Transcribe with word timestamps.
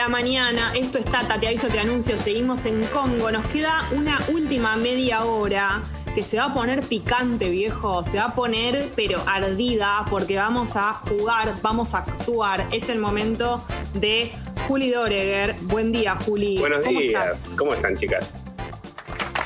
la 0.00 0.08
mañana. 0.08 0.72
Esto 0.74 0.96
está 0.96 1.20
Te 1.38 1.46
aviso, 1.46 1.68
te 1.68 1.78
anuncio. 1.78 2.18
Seguimos 2.18 2.64
en 2.64 2.86
Congo. 2.86 3.30
Nos 3.30 3.46
queda 3.48 3.86
una 3.92 4.18
última 4.28 4.74
media 4.76 5.26
hora 5.26 5.82
que 6.14 6.24
se 6.24 6.38
va 6.38 6.44
a 6.44 6.54
poner 6.54 6.80
picante, 6.80 7.50
viejo. 7.50 8.02
Se 8.02 8.16
va 8.16 8.24
a 8.24 8.34
poner, 8.34 8.88
pero 8.96 9.22
ardida, 9.26 10.06
porque 10.08 10.38
vamos 10.38 10.74
a 10.76 10.94
jugar, 10.94 11.54
vamos 11.60 11.92
a 11.92 11.98
actuar. 11.98 12.66
Es 12.72 12.88
el 12.88 12.98
momento 12.98 13.62
de 13.92 14.32
Juli 14.66 14.90
Doreger. 14.90 15.54
Buen 15.60 15.92
día, 15.92 16.16
Juli. 16.24 16.56
Buenos 16.56 16.82
días. 16.84 17.54
¿Cómo 17.58 17.74
están, 17.74 17.94
chicas? 17.94 18.38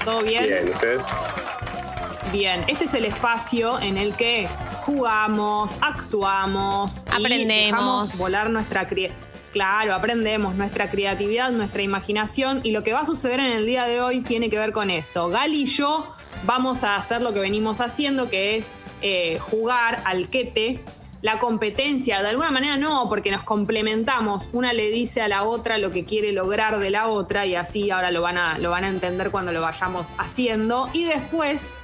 ¿Todo 0.04 0.22
bien? 0.22 0.46
Bien, 0.46 0.68
¿ustedes? 0.68 1.08
Bien. 2.30 2.64
Este 2.68 2.84
es 2.84 2.94
el 2.94 3.06
espacio 3.06 3.80
en 3.80 3.98
el 3.98 4.14
que 4.14 4.48
jugamos, 4.84 5.78
actuamos, 5.80 6.98
aprendemos, 7.10 7.44
y 7.44 7.66
dejamos 7.66 8.18
volar 8.18 8.50
nuestra 8.50 8.86
Claro, 9.54 9.94
aprendemos 9.94 10.56
nuestra 10.56 10.90
creatividad, 10.90 11.52
nuestra 11.52 11.80
imaginación 11.80 12.60
y 12.64 12.72
lo 12.72 12.82
que 12.82 12.92
va 12.92 13.02
a 13.02 13.04
suceder 13.04 13.38
en 13.38 13.52
el 13.52 13.66
día 13.66 13.84
de 13.84 14.00
hoy 14.00 14.20
tiene 14.20 14.50
que 14.50 14.58
ver 14.58 14.72
con 14.72 14.90
esto. 14.90 15.28
Gali 15.28 15.62
y 15.62 15.66
yo 15.66 16.12
vamos 16.44 16.82
a 16.82 16.96
hacer 16.96 17.22
lo 17.22 17.32
que 17.32 17.38
venimos 17.38 17.80
haciendo, 17.80 18.28
que 18.28 18.56
es 18.56 18.74
eh, 19.00 19.38
jugar 19.38 20.02
al 20.06 20.28
quete. 20.28 20.82
La 21.22 21.38
competencia, 21.38 22.20
de 22.20 22.30
alguna 22.30 22.50
manera 22.50 22.76
no, 22.78 23.08
porque 23.08 23.30
nos 23.30 23.44
complementamos. 23.44 24.48
Una 24.52 24.72
le 24.72 24.90
dice 24.90 25.22
a 25.22 25.28
la 25.28 25.44
otra 25.44 25.78
lo 25.78 25.92
que 25.92 26.04
quiere 26.04 26.32
lograr 26.32 26.80
de 26.80 26.90
la 26.90 27.06
otra 27.06 27.46
y 27.46 27.54
así 27.54 27.92
ahora 27.92 28.10
lo 28.10 28.22
van 28.22 28.36
a, 28.36 28.58
lo 28.58 28.70
van 28.70 28.82
a 28.82 28.88
entender 28.88 29.30
cuando 29.30 29.52
lo 29.52 29.60
vayamos 29.60 30.16
haciendo. 30.18 30.90
Y 30.92 31.04
después 31.04 31.78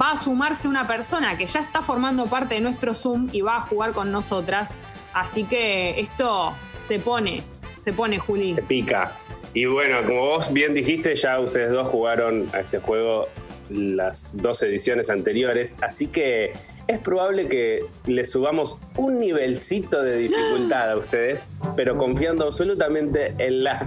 va 0.00 0.12
a 0.12 0.16
sumarse 0.16 0.68
una 0.68 0.86
persona 0.86 1.36
que 1.36 1.46
ya 1.46 1.58
está 1.58 1.82
formando 1.82 2.28
parte 2.28 2.54
de 2.54 2.60
nuestro 2.60 2.94
Zoom 2.94 3.28
y 3.32 3.40
va 3.40 3.56
a 3.56 3.60
jugar 3.60 3.92
con 3.92 4.12
nosotras. 4.12 4.76
Así 5.12 5.44
que 5.44 6.00
esto 6.00 6.54
se 6.78 6.98
pone, 6.98 7.42
se 7.80 7.92
pone, 7.92 8.18
Juli. 8.18 8.54
Se 8.54 8.62
pica. 8.62 9.16
Y 9.52 9.64
bueno, 9.66 10.02
como 10.06 10.26
vos 10.26 10.52
bien 10.52 10.74
dijiste, 10.74 11.14
ya 11.14 11.40
ustedes 11.40 11.70
dos 11.70 11.88
jugaron 11.88 12.48
a 12.52 12.60
este 12.60 12.78
juego 12.78 13.28
las 13.68 14.36
dos 14.38 14.62
ediciones 14.62 15.10
anteriores, 15.10 15.76
así 15.80 16.08
que 16.08 16.52
es 16.86 16.98
probable 16.98 17.46
que 17.46 17.84
le 18.06 18.24
subamos 18.24 18.78
un 18.96 19.20
nivelcito 19.20 20.02
de 20.02 20.16
dificultad 20.16 20.90
a 20.90 20.96
ustedes, 20.96 21.40
pero 21.76 21.96
confiando 21.96 22.46
absolutamente 22.46 23.34
en 23.38 23.64
la 23.64 23.78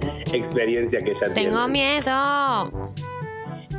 experiencia 0.32 1.00
que 1.00 1.14
ya 1.14 1.32
tienen. 1.32 1.52
Tengo 1.52 1.68
miedo. 1.68 2.92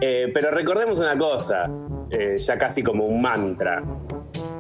Eh, 0.02 0.31
pero 0.34 0.52
recordemos 0.52 1.00
una 1.00 1.17
cosa, 1.17 1.69
eh, 2.09 2.38
ya 2.38 2.58
casi 2.58 2.84
como 2.84 3.06
un 3.06 3.22
mantra. 3.22 3.84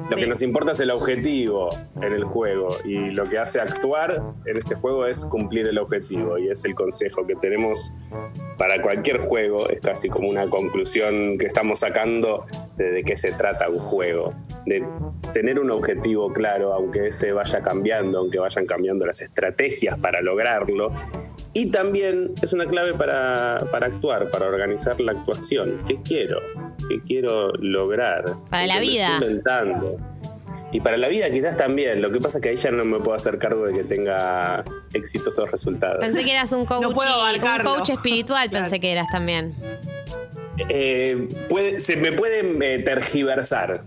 Lo 0.09 0.17
que 0.17 0.27
nos 0.27 0.41
importa 0.41 0.71
es 0.71 0.79
el 0.79 0.91
objetivo 0.91 1.69
en 2.01 2.13
el 2.13 2.25
juego 2.25 2.75
y 2.83 3.11
lo 3.11 3.25
que 3.25 3.37
hace 3.37 3.59
actuar 3.61 4.23
en 4.45 4.57
este 4.57 4.75
juego 4.75 5.05
es 5.05 5.25
cumplir 5.25 5.67
el 5.67 5.77
objetivo 5.77 6.37
y 6.37 6.49
es 6.49 6.65
el 6.65 6.73
consejo 6.73 7.27
que 7.27 7.35
tenemos 7.35 7.93
para 8.57 8.81
cualquier 8.81 9.19
juego, 9.19 9.69
es 9.69 9.81
casi 9.81 10.09
como 10.09 10.27
una 10.27 10.49
conclusión 10.49 11.37
que 11.37 11.45
estamos 11.45 11.79
sacando 11.79 12.45
de, 12.75 12.91
de 12.91 13.03
qué 13.03 13.15
se 13.15 13.31
trata 13.33 13.69
un 13.69 13.79
juego, 13.79 14.33
de 14.65 14.83
tener 15.33 15.59
un 15.59 15.71
objetivo 15.71 16.33
claro, 16.33 16.73
aunque 16.73 17.07
ese 17.07 17.31
vaya 17.31 17.61
cambiando, 17.61 18.19
aunque 18.19 18.39
vayan 18.39 18.65
cambiando 18.65 19.05
las 19.05 19.21
estrategias 19.21 19.99
para 19.99 20.21
lograrlo. 20.21 20.91
Y 21.53 21.71
también 21.71 22.31
es 22.41 22.53
una 22.53 22.65
clave 22.65 22.93
para, 22.93 23.67
para 23.71 23.87
actuar, 23.87 24.29
para 24.29 24.47
organizar 24.47 24.99
la 25.01 25.13
actuación. 25.13 25.81
¿Qué 25.87 25.99
quiero? 26.01 26.39
¿Qué 26.89 26.99
quiero 27.01 27.51
lograr? 27.59 28.25
Para 28.49 28.65
la 28.65 28.79
vida. 28.79 29.13
Estoy 29.13 29.27
inventando. 29.27 29.97
Y 30.71 30.81
para 30.81 30.97
la 30.97 31.07
vida 31.07 31.29
quizás 31.29 31.55
también. 31.55 32.01
Lo 32.01 32.11
que 32.11 32.19
pasa 32.19 32.39
es 32.39 32.41
que 32.41 32.49
ahí 32.49 32.55
ya 32.55 32.71
no 32.71 32.83
me 32.83 32.99
puedo 32.99 33.15
hacer 33.15 33.37
cargo 33.37 33.65
de 33.65 33.73
que 33.73 33.83
tenga 33.83 34.63
exitosos 34.93 35.51
resultados. 35.51 35.99
Pensé 35.99 36.23
que 36.23 36.31
eras 36.31 36.51
un 36.51 36.65
coach, 36.65 36.81
No 36.81 36.91
puedo 36.91 37.11
un 37.31 37.63
coach 37.63 37.89
espiritual, 37.89 38.49
pensé 38.51 38.79
que 38.79 38.91
eras 38.91 39.07
también. 39.11 39.55
Eh, 40.67 41.29
puede- 41.47 41.79
se 41.79 41.95
me 41.97 42.11
pueden 42.11 42.61
eh, 42.61 42.79
tergiversar. 42.79 43.83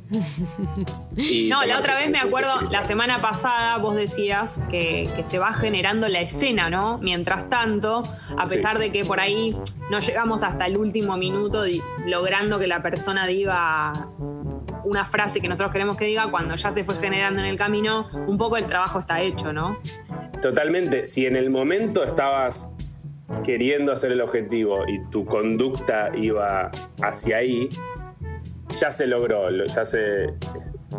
Y 1.16 1.48
No, 1.50 1.64
la 1.64 1.78
otra 1.78 1.94
vez 1.96 2.10
me 2.10 2.18
acuerdo, 2.18 2.62
la 2.70 2.82
semana 2.82 3.20
pasada 3.20 3.76
vos 3.78 3.94
decías 3.94 4.58
que, 4.70 5.08
que 5.14 5.24
se 5.24 5.38
va 5.38 5.52
generando 5.52 6.08
la 6.08 6.20
escena, 6.20 6.70
¿no? 6.70 6.98
Mientras 7.02 7.50
tanto, 7.50 8.02
a 8.38 8.46
Sí. 8.46 8.56
pesar 8.56 8.78
de 8.78 8.90
que 8.90 9.04
por 9.04 9.20
ahí 9.20 9.56
no 9.90 9.98
llegamos 10.00 10.42
hasta 10.42 10.66
el 10.66 10.78
último 10.78 11.16
minuto 11.16 11.64
logrando 12.06 12.58
que 12.58 12.66
la 12.66 12.80
persona 12.82 13.26
diga 13.26 14.08
una 14.84 15.04
frase 15.04 15.40
que 15.40 15.48
nosotros 15.48 15.72
queremos 15.72 15.96
que 15.96 16.06
diga, 16.06 16.28
cuando 16.30 16.56
ya 16.56 16.72
se 16.72 16.82
fue 16.84 16.96
generando 16.96 17.40
en 17.40 17.46
el 17.46 17.56
camino, 17.56 18.08
un 18.26 18.36
poco 18.38 18.56
el 18.56 18.66
trabajo 18.66 18.98
está 18.98 19.20
hecho, 19.20 19.52
¿no? 19.52 19.78
Totalmente. 20.40 21.04
Si 21.04 21.26
en 21.26 21.36
el 21.36 21.50
momento 21.50 22.02
estabas 22.02 22.76
queriendo 23.44 23.92
hacer 23.92 24.12
el 24.12 24.20
objetivo 24.20 24.84
y 24.88 25.02
tu 25.10 25.24
conducta 25.26 26.10
iba 26.14 26.70
hacia 27.00 27.38
ahí, 27.38 27.68
ya 28.78 28.90
se 28.90 29.06
logró, 29.06 29.50
lo- 29.50 29.66
ya 29.66 29.84
se 29.84 30.34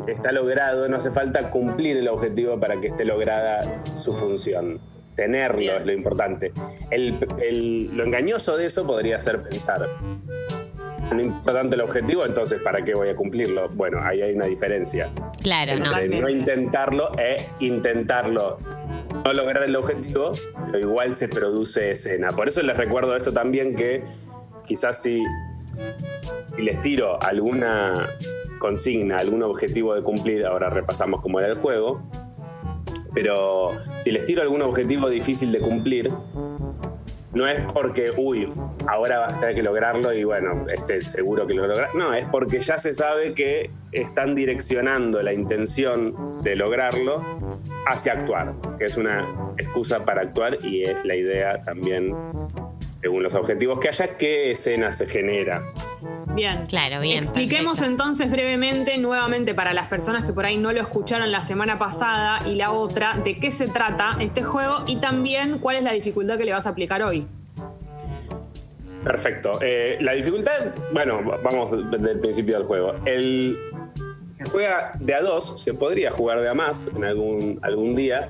está 0.08 0.32
logrado, 0.32 0.88
no 0.90 0.98
hace 0.98 1.12
falta 1.12 1.50
cumplir 1.50 1.98
el 1.98 2.08
objetivo 2.08 2.60
para 2.60 2.80
que 2.80 2.88
esté 2.88 3.06
lograda 3.06 3.82
su 3.96 4.14
función. 4.14 4.80
Tenerlo 5.16 5.60
Bien. 5.60 5.76
es 5.78 5.86
lo 5.86 5.94
importante. 5.94 6.52
El- 6.90 7.18
el- 7.42 7.96
lo 7.96 8.04
engañoso 8.04 8.58
de 8.58 8.66
eso 8.66 8.86
podría 8.86 9.20
ser 9.20 9.44
pensar, 9.44 9.88
no 11.14 11.22
importa 11.22 11.54
tanto 11.54 11.76
el 11.76 11.82
objetivo, 11.82 12.26
entonces 12.26 12.60
¿para 12.62 12.84
qué 12.84 12.96
voy 12.96 13.10
a 13.10 13.16
cumplirlo? 13.16 13.70
Bueno, 13.70 14.00
ahí 14.04 14.24
hay 14.24 14.34
una 14.34 14.46
diferencia 14.46 15.12
Claro, 15.44 15.78
no. 15.78 15.86
entre 15.86 16.20
no 16.20 16.30
intentarlo 16.30 17.12
e 17.20 17.38
intentarlo 17.60 18.58
no 19.26 19.34
lograr 19.34 19.64
el 19.64 19.76
objetivo, 19.76 20.34
pero 20.66 20.80
igual 20.80 21.16
se 21.16 21.28
produce 21.28 21.92
escena. 21.92 22.32
Por 22.34 22.48
eso 22.48 22.62
les 22.62 22.78
recuerdo 22.78 23.16
esto 23.16 23.34
también 23.34 23.76
que 23.76 24.04
quizás 24.66 25.02
si, 25.02 25.24
si 26.42 26.62
les 26.62 26.82
tiro 26.82 27.22
alguna 27.22 28.10
consigna, 28.60 29.18
algún 29.18 29.44
objetivo 29.44 29.96
de 29.96 30.02
cumplir, 30.02 30.46
ahora 30.46 30.70
repasamos 30.70 31.22
cómo 31.22 31.40
era 31.40 31.50
el 31.50 31.56
juego, 31.56 32.02
pero 33.14 33.72
si 33.98 34.12
les 34.12 34.26
tiro 34.26 34.42
algún 34.42 34.62
objetivo 34.62 35.10
difícil 35.10 35.52
de 35.52 35.60
cumplir, 35.60 36.12
no 37.34 37.48
es 37.48 37.62
porque, 37.74 38.12
uy, 38.16 38.52
ahora 38.88 39.20
vas 39.20 39.38
a 39.38 39.40
tener 39.40 39.56
que 39.56 39.64
lograrlo 39.64 40.14
y 40.14 40.24
bueno, 40.24 40.66
este, 40.68 41.02
seguro 41.02 41.48
que 41.48 41.54
lo 41.54 41.68
logras. 41.68 41.94
No, 41.96 42.14
es 42.14 42.26
porque 42.26 42.60
ya 42.60 42.78
se 42.78 42.94
sabe 42.94 43.34
que 43.34 43.72
están 43.92 44.36
direccionando 44.36 45.22
la 45.24 45.34
intención 45.34 46.42
de 46.44 46.56
lograrlo 46.56 47.60
hacia 47.88 48.14
actuar, 48.14 48.54
que 48.78 48.86
es 48.86 48.98
una 48.98 49.54
excusa 49.58 50.06
para 50.06 50.22
actuar 50.22 50.60
y 50.64 50.84
es 50.84 51.04
la 51.06 51.16
idea 51.16 51.64
también, 51.64 52.16
según 53.04 53.22
los 53.22 53.34
objetivos 53.34 53.80
que 53.80 53.90
haya, 53.90 54.16
qué 54.16 54.52
escena 54.52 54.94
se 54.94 55.06
genera. 55.06 55.62
Bien. 56.34 56.66
Claro, 56.68 57.02
bien, 57.02 57.18
Expliquemos 57.18 57.80
perfecto. 57.80 57.92
entonces 57.92 58.32
brevemente, 58.32 58.98
nuevamente 58.98 59.54
para 59.54 59.74
las 59.74 59.88
personas 59.88 60.24
que 60.24 60.32
por 60.32 60.46
ahí 60.46 60.56
no 60.56 60.72
lo 60.72 60.80
escucharon 60.80 61.30
la 61.30 61.42
semana 61.42 61.78
pasada 61.78 62.40
y 62.48 62.56
la 62.56 62.72
otra, 62.72 63.20
de 63.22 63.40
qué 63.40 63.52
se 63.52 63.68
trata 63.68 64.16
este 64.22 64.42
juego 64.42 64.86
y 64.88 65.02
también 65.02 65.60
cuál 65.60 65.76
es 65.76 65.84
la 65.84 65.92
dificultad 65.92 66.38
que 66.38 66.46
le 66.46 66.54
vas 66.54 66.66
a 66.66 66.70
aplicar 66.70 67.04
hoy. 67.04 67.28
Perfecto. 69.04 69.52
Eh, 69.62 69.98
la 70.00 70.14
dificultad, 70.14 70.74
bueno, 70.94 71.22
vamos 71.44 71.76
desde 71.92 72.14
el 72.14 72.20
principio 72.22 72.58
del 72.58 72.66
juego. 72.66 72.96
El, 73.04 73.60
se 74.30 74.46
juega 74.46 74.94
de 74.98 75.14
a 75.14 75.22
dos, 75.22 75.62
se 75.62 75.74
podría 75.74 76.10
jugar 76.10 76.40
de 76.40 76.48
a 76.48 76.54
más 76.54 76.90
en 76.96 77.04
algún, 77.04 77.60
algún 77.64 77.96
día, 77.96 78.30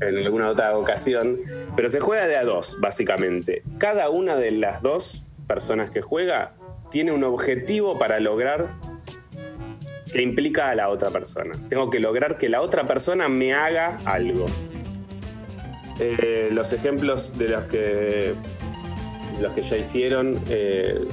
en 0.00 0.18
alguna 0.18 0.48
otra 0.48 0.76
ocasión, 0.76 1.38
pero 1.76 1.88
se 1.88 2.00
juega 2.00 2.26
de 2.26 2.36
a 2.36 2.44
dos, 2.44 2.78
básicamente. 2.80 3.62
Cada 3.78 4.10
una 4.10 4.36
de 4.36 4.50
las 4.52 4.82
dos 4.82 5.24
personas 5.46 5.90
que 5.90 6.02
juega 6.02 6.54
tiene 6.90 7.12
un 7.12 7.24
objetivo 7.24 7.98
para 7.98 8.20
lograr 8.20 8.74
que 10.12 10.22
implica 10.22 10.70
a 10.70 10.74
la 10.74 10.88
otra 10.88 11.10
persona. 11.10 11.52
Tengo 11.68 11.90
que 11.90 12.00
lograr 12.00 12.38
que 12.38 12.48
la 12.48 12.60
otra 12.60 12.86
persona 12.86 13.28
me 13.28 13.52
haga 13.52 13.98
algo. 14.04 14.46
Eh, 16.00 16.48
los 16.52 16.72
ejemplos 16.72 17.36
de 17.36 17.48
los 17.48 17.64
que 17.64 18.34
los 19.40 19.52
que 19.52 19.62
ya 19.62 19.76
hicieron 19.76 20.40
eh, 20.48 21.06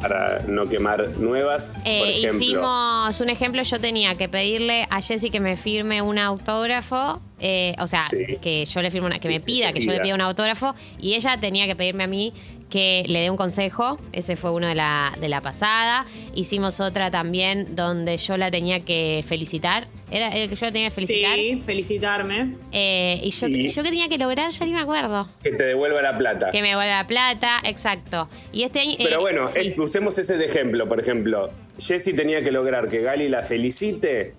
para 0.00 0.40
no 0.46 0.68
quemar 0.68 1.08
nuevas, 1.18 1.78
Eh, 1.84 1.98
por 1.98 2.08
ejemplo. 2.08 2.38
hicimos 2.44 3.20
un 3.20 3.30
ejemplo, 3.30 3.62
yo 3.62 3.80
tenía 3.80 4.16
que 4.16 4.28
pedirle 4.28 4.86
a 4.90 5.00
Jessy 5.02 5.30
que 5.30 5.40
me 5.40 5.56
firme 5.56 6.02
un 6.02 6.18
autógrafo, 6.18 7.20
eh, 7.40 7.74
o 7.78 7.86
sea, 7.86 8.00
Sí. 8.00 8.36
que 8.40 8.64
yo 8.64 8.82
le 8.82 8.90
firme 8.90 9.06
una, 9.06 9.18
que 9.18 9.28
me 9.28 9.40
pida, 9.40 9.72
que 9.72 9.80
yo 9.80 9.90
le 9.92 10.00
pida 10.00 10.14
un 10.14 10.20
autógrafo, 10.20 10.74
y 11.00 11.14
ella 11.14 11.36
tenía 11.40 11.66
que 11.66 11.76
pedirme 11.76 12.04
a 12.04 12.08
mí 12.08 12.32
que 12.70 13.04
le 13.08 13.20
dé 13.20 13.30
un 13.30 13.36
consejo, 13.36 13.98
ese 14.12 14.36
fue 14.36 14.50
uno 14.52 14.66
de 14.66 14.74
la, 14.74 15.14
de 15.20 15.28
la 15.28 15.40
pasada. 15.40 16.04
Hicimos 16.34 16.80
otra 16.80 17.10
también 17.10 17.74
donde 17.74 18.16
yo 18.18 18.36
la 18.36 18.50
tenía 18.50 18.80
que 18.80 19.24
felicitar, 19.26 19.88
era 20.10 20.28
el 20.28 20.48
que 20.50 20.56
yo 20.56 20.66
la 20.66 20.72
tenía 20.72 20.88
que 20.88 20.94
felicitar. 20.94 21.34
Sí, 21.36 21.62
felicitarme. 21.64 22.54
Eh, 22.72 23.20
y 23.22 23.30
yo, 23.30 23.46
Sí. 23.46 23.68
yo 23.68 23.82
que 23.82 23.88
tenía 23.88 24.08
que 24.08 24.18
lograr, 24.18 24.50
ya 24.50 24.66
ni 24.66 24.72
me 24.72 24.80
acuerdo. 24.80 25.28
Que 25.42 25.52
te 25.52 25.64
devuelva 25.64 26.02
la 26.02 26.18
plata. 26.18 26.50
Que 26.50 26.60
me 26.62 26.74
vuelva 26.74 26.98
la 27.02 27.06
plata, 27.06 27.60
exacto. 27.64 28.28
Y 28.52 28.64
este 28.64 28.80
año. 28.80 28.94
Pero 28.98 29.16
eh, 29.18 29.20
bueno, 29.20 29.48
sí. 29.48 29.60
es- 29.70 29.78
usemos 29.78 30.18
ese 30.18 30.36
de 30.36 30.44
ejemplo. 30.44 30.88
Por 30.88 31.00
ejemplo, 31.00 31.50
Jessie 31.78 32.12
tenía 32.14 32.42
que 32.42 32.50
lograr 32.50 32.88
que 32.88 33.00
Gali 33.00 33.28
la 33.28 33.42
felicite 33.42 34.34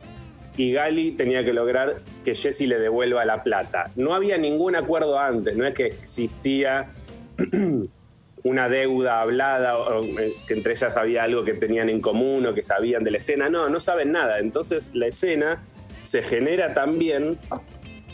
y 0.55 0.73
Gali 0.73 1.13
tenía 1.13 1.43
que 1.43 1.53
lograr 1.53 1.95
que 2.23 2.35
Jesse 2.35 2.67
le 2.67 2.77
devuelva 2.77 3.25
la 3.25 3.43
plata. 3.43 3.89
No 3.95 4.13
había 4.13 4.37
ningún 4.37 4.75
acuerdo 4.75 5.17
antes, 5.19 5.55
no 5.55 5.65
es 5.65 5.73
que 5.73 5.85
existía 5.87 6.91
una 8.43 8.69
deuda 8.69 9.21
hablada, 9.21 9.77
o, 9.77 10.03
eh, 10.03 10.33
que 10.47 10.53
entre 10.53 10.73
ellas 10.73 10.95
había 10.97 11.23
algo 11.23 11.43
que 11.43 11.53
tenían 11.53 11.89
en 11.89 11.99
común 11.99 12.45
o 12.45 12.53
que 12.53 12.63
sabían 12.63 13.03
de 13.03 13.11
la 13.11 13.17
escena. 13.17 13.49
No, 13.49 13.69
no 13.69 13.79
saben 13.79 14.11
nada. 14.11 14.39
Entonces 14.39 14.91
la 14.93 15.07
escena 15.07 15.61
se 16.03 16.21
genera 16.21 16.73
también 16.73 17.37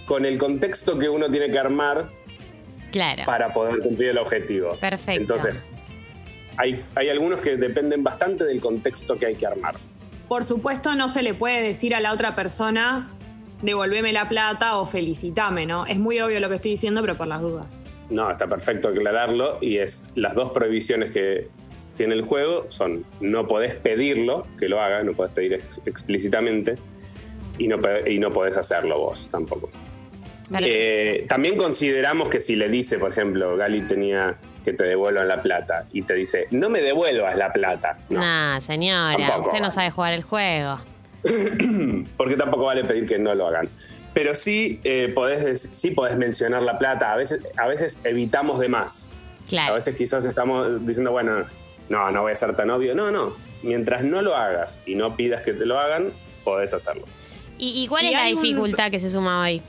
con 0.05 0.25
el 0.25 0.37
contexto 0.37 0.97
que 0.99 1.09
uno 1.09 1.29
tiene 1.29 1.49
que 1.51 1.59
armar 1.59 2.09
Claro. 2.91 3.23
para 3.25 3.53
poder 3.53 3.79
cumplir 3.81 4.09
el 4.09 4.17
objetivo. 4.17 4.75
Perfecto. 4.79 5.19
Entonces, 5.21 5.55
hay, 6.57 6.83
hay 6.95 7.09
algunos 7.09 7.41
que 7.41 7.57
dependen 7.57 8.03
bastante 8.03 8.45
del 8.45 8.61
contexto 8.61 9.17
que 9.17 9.25
hay 9.25 9.35
que 9.35 9.45
armar. 9.45 9.75
Por 10.29 10.45
supuesto, 10.45 10.95
no 10.95 11.09
se 11.09 11.21
le 11.21 11.33
puede 11.33 11.61
decir 11.61 11.93
a 11.93 11.99
la 11.99 12.13
otra 12.13 12.35
persona, 12.35 13.09
devolveme 13.61 14.13
la 14.13 14.29
plata 14.29 14.77
o 14.77 14.85
felicitame, 14.85 15.65
¿no? 15.65 15.85
Es 15.85 15.97
muy 15.99 16.19
obvio 16.21 16.39
lo 16.39 16.47
que 16.49 16.55
estoy 16.55 16.71
diciendo, 16.71 17.01
pero 17.01 17.15
por 17.15 17.27
las 17.27 17.41
dudas. 17.41 17.83
No, 18.09 18.29
está 18.31 18.47
perfecto 18.47 18.89
aclararlo 18.89 19.57
y 19.61 19.77
es 19.77 20.11
las 20.15 20.35
dos 20.35 20.51
prohibiciones 20.51 21.11
que 21.11 21.47
tiene 21.95 22.13
el 22.13 22.21
juego 22.23 22.65
son 22.69 23.05
no 23.21 23.47
podés 23.47 23.75
pedirlo 23.77 24.45
que 24.59 24.67
lo 24.69 24.81
haga, 24.81 25.03
no 25.03 25.13
podés 25.13 25.31
pedir 25.33 25.53
ex- 25.53 25.81
explícitamente 25.85 26.75
y 27.57 27.67
no, 27.67 27.79
y 28.05 28.19
no 28.19 28.31
podés 28.33 28.57
hacerlo 28.57 28.97
vos 28.99 29.29
tampoco. 29.29 29.69
Eh, 30.61 31.25
también 31.27 31.57
consideramos 31.57 32.29
que 32.29 32.39
si 32.39 32.55
le 32.55 32.69
dice, 32.69 32.99
por 32.99 33.09
ejemplo, 33.09 33.57
Gali 33.57 33.81
tenía 33.81 34.37
que 34.63 34.73
te 34.73 34.83
devuelvan 34.83 35.27
la 35.27 35.41
plata 35.41 35.85
y 35.91 36.01
te 36.03 36.13
dice, 36.15 36.47
no 36.51 36.69
me 36.69 36.81
devuelvas 36.81 37.35
la 37.37 37.51
plata. 37.53 37.97
No, 38.09 38.19
Nah, 38.19 38.59
señora, 38.61 39.17
Tampoco 39.27 39.49
usted 39.49 39.61
no 39.61 39.71
sabe 39.71 39.89
jugar 39.91 40.13
el 40.13 40.23
juego. 40.23 40.79
porque 42.17 42.35
tampoco 42.37 42.65
vale 42.65 42.83
pedir 42.83 43.05
que 43.05 43.17
no 43.19 43.33
lo 43.35 43.47
hagan. 43.47 43.69
Pero 44.13 44.35
sí, 44.35 44.79
eh, 44.83 45.11
podés, 45.13 45.59
sí 45.61 45.91
podés 45.91 46.17
mencionar 46.17 46.63
la 46.63 46.77
plata. 46.77 47.11
A 47.11 47.17
veces, 47.17 47.41
a 47.57 47.67
veces 47.67 48.01
evitamos 48.05 48.59
de 48.59 48.69
más. 48.69 49.11
A 49.59 49.73
veces 49.73 49.95
quizás 49.95 50.25
estamos 50.25 50.85
diciendo, 50.85 51.11
bueno, 51.11 51.45
no, 51.89 52.11
no 52.11 52.21
voy 52.23 52.31
a 52.31 52.35
ser 52.35 52.55
tan 52.55 52.69
obvio. 52.69 52.95
No, 52.95 53.11
no. 53.11 53.35
Mientras 53.63 54.03
no 54.03 54.21
lo 54.21 54.35
hagas 54.35 54.81
y 54.85 54.95
no 54.95 55.15
pidas 55.15 55.41
que 55.41 55.53
te 55.53 55.65
lo 55.65 55.79
hagan, 55.79 56.11
podés 56.43 56.73
hacerlo. 56.73 57.05
¿Y, 57.57 57.83
y 57.83 57.87
cuál 57.87 58.03
Y 58.05 58.07
es 58.07 58.13
la 58.13 58.21
un- 58.35 58.41
dificultad 58.41 58.91
que 58.91 58.99
se 58.99 59.09
suma 59.09 59.41
hoy? 59.43 59.61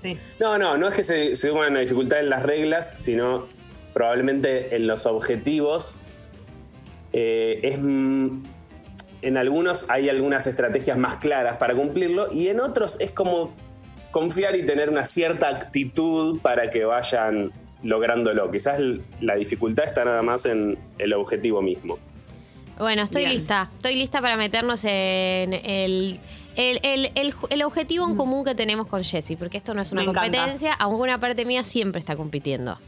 Sí. 0.00 0.16
No, 0.38 0.58
no, 0.58 0.76
no 0.76 0.88
es 0.88 0.94
que 0.94 1.02
se, 1.02 1.34
se 1.36 1.48
suman 1.48 1.70
una 1.72 1.80
dificultad 1.80 2.20
en 2.20 2.30
las 2.30 2.42
reglas, 2.42 2.94
sino 2.98 3.48
probablemente 3.94 4.76
en 4.76 4.86
los 4.86 5.06
objetivos. 5.06 6.00
Eh, 7.12 7.60
es, 7.62 7.78
en 9.22 9.36
algunos 9.36 9.88
hay 9.90 10.08
algunas 10.08 10.46
estrategias 10.46 10.98
más 10.98 11.16
claras 11.16 11.56
para 11.56 11.74
cumplirlo 11.74 12.28
y 12.32 12.48
en 12.48 12.60
otros 12.60 13.00
es 13.00 13.10
como 13.12 13.52
confiar 14.10 14.56
y 14.56 14.64
tener 14.64 14.88
una 14.88 15.04
cierta 15.04 15.48
actitud 15.48 16.40
para 16.40 16.70
que 16.70 16.84
vayan 16.84 17.52
lográndolo. 17.82 18.50
Quizás 18.50 18.80
la 19.20 19.34
dificultad 19.36 19.84
está 19.84 20.04
nada 20.04 20.22
más 20.22 20.46
en 20.46 20.78
el 20.98 21.12
objetivo 21.12 21.60
mismo. 21.62 21.98
Bueno, 22.78 23.02
estoy 23.02 23.22
Bien. 23.24 23.36
lista. 23.36 23.70
Estoy 23.76 23.96
lista 23.96 24.20
para 24.20 24.36
meternos 24.36 24.84
en 24.84 25.52
el, 25.54 26.20
el, 26.56 26.80
el- 26.82 27.10
el- 27.14 27.34
el 27.50 27.62
objetivo 27.62 28.06
en 28.08 28.16
común 28.16 28.44
que 28.44 28.54
tenemos 28.54 28.86
con 28.86 29.02
Jessy, 29.04 29.36
porque 29.36 29.56
esto 29.58 29.72
no 29.74 29.82
es 29.82 29.92
una 29.92 30.02
Me 30.02 30.10
encanta. 30.10 30.30
competencia, 30.38 30.72
aunque 30.74 31.02
una 31.02 31.18
parte 31.20 31.44
mía 31.44 31.64
siempre 31.64 31.98
está 32.00 32.16
compitiendo. 32.16 32.78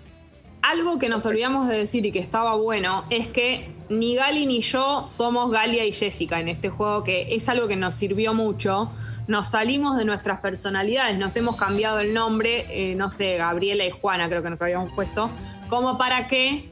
Algo 0.62 0.99
que 0.99 1.08
nos 1.08 1.25
olvidamos 1.25 1.69
de 1.69 1.76
decir 1.76 2.05
y 2.05 2.12
que 2.12 2.19
estaba 2.19 2.55
bueno 2.55 3.05
es 3.10 3.28
que 3.28 3.75
ni 3.88 4.16
Gali 4.16 4.44
ni 4.44 4.60
yo 4.60 5.06
somos 5.06 5.50
Galia 5.50 5.84
y 5.84 5.93
Jessica 5.93 6.40
en 6.40 6.49
este 6.49 6.69
juego, 6.69 7.05
que 7.05 7.34
es 7.34 7.49
algo 7.49 7.69
que 7.69 7.76
nos 7.76 7.94
sirvió 7.94 8.34
mucho. 8.34 8.90
Nos 9.28 9.49
salimos 9.49 9.96
de 9.96 10.05
nuestras 10.05 10.40
personalidades, 10.40 11.19
nos 11.19 11.37
hemos 11.37 11.56
cambiado 11.56 12.00
el 12.00 12.12
nombre, 12.12 12.66
eh, 12.70 12.94
no 12.96 13.10
sé, 13.10 13.37
Gabriela 13.37 13.84
y 13.84 13.90
Juana 13.90 14.28
creo 14.28 14.43
que 14.43 14.50
nos 14.50 14.60
habíamos 14.60 14.90
puesto, 14.93 15.31
como 15.69 15.96
para 15.96 16.26
que 16.26 16.69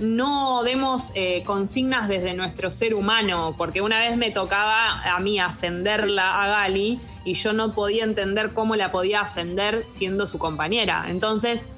no 0.00 0.62
demos 0.64 1.12
eh, 1.14 1.42
consignas 1.44 2.08
desde 2.08 2.34
nuestro 2.34 2.70
ser 2.70 2.94
humano, 2.94 3.54
porque 3.56 3.82
una 3.82 3.98
vez 4.00 4.16
me 4.16 4.30
tocaba 4.30 5.02
a 5.02 5.20
mí 5.20 5.38
ascenderla 5.38 6.42
a 6.42 6.48
Gali 6.48 6.98
y 7.24 7.34
yo 7.34 7.52
no 7.52 7.74
podía 7.74 8.04
entender 8.04 8.52
cómo 8.54 8.76
la 8.76 8.90
podía 8.90 9.20
ascender 9.20 9.86
siendo 9.90 10.26
su 10.26 10.38
compañera. 10.38 11.04
Entonces 11.08 11.68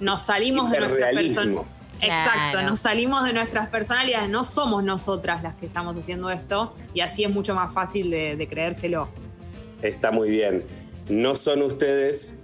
nos 0.00 0.22
salimos 0.22 0.70
de 0.70 0.78
nuestras 0.80 1.00
Hiperrealismo. 1.12 1.42
personalidades. 1.42 1.74
Exacto, 2.02 2.50
Claro. 2.52 2.68
nos 2.68 2.80
salimos 2.80 3.24
de 3.24 3.32
nuestras 3.32 3.68
personalidades, 3.68 4.28
no 4.28 4.44
somos 4.44 4.82
nosotras 4.84 5.42
las 5.42 5.54
que 5.54 5.66
estamos 5.66 5.96
haciendo 5.96 6.28
esto 6.28 6.74
y 6.92 7.00
así 7.00 7.24
es 7.24 7.30
mucho 7.30 7.54
más 7.54 7.72
fácil 7.72 8.10
de, 8.10 8.36
de 8.36 8.48
creérselo. 8.48 9.08
Está 9.80 10.10
muy 10.10 10.28
bien. 10.30 10.64
No 11.08 11.34
son 11.36 11.62
ustedes. 11.62 12.40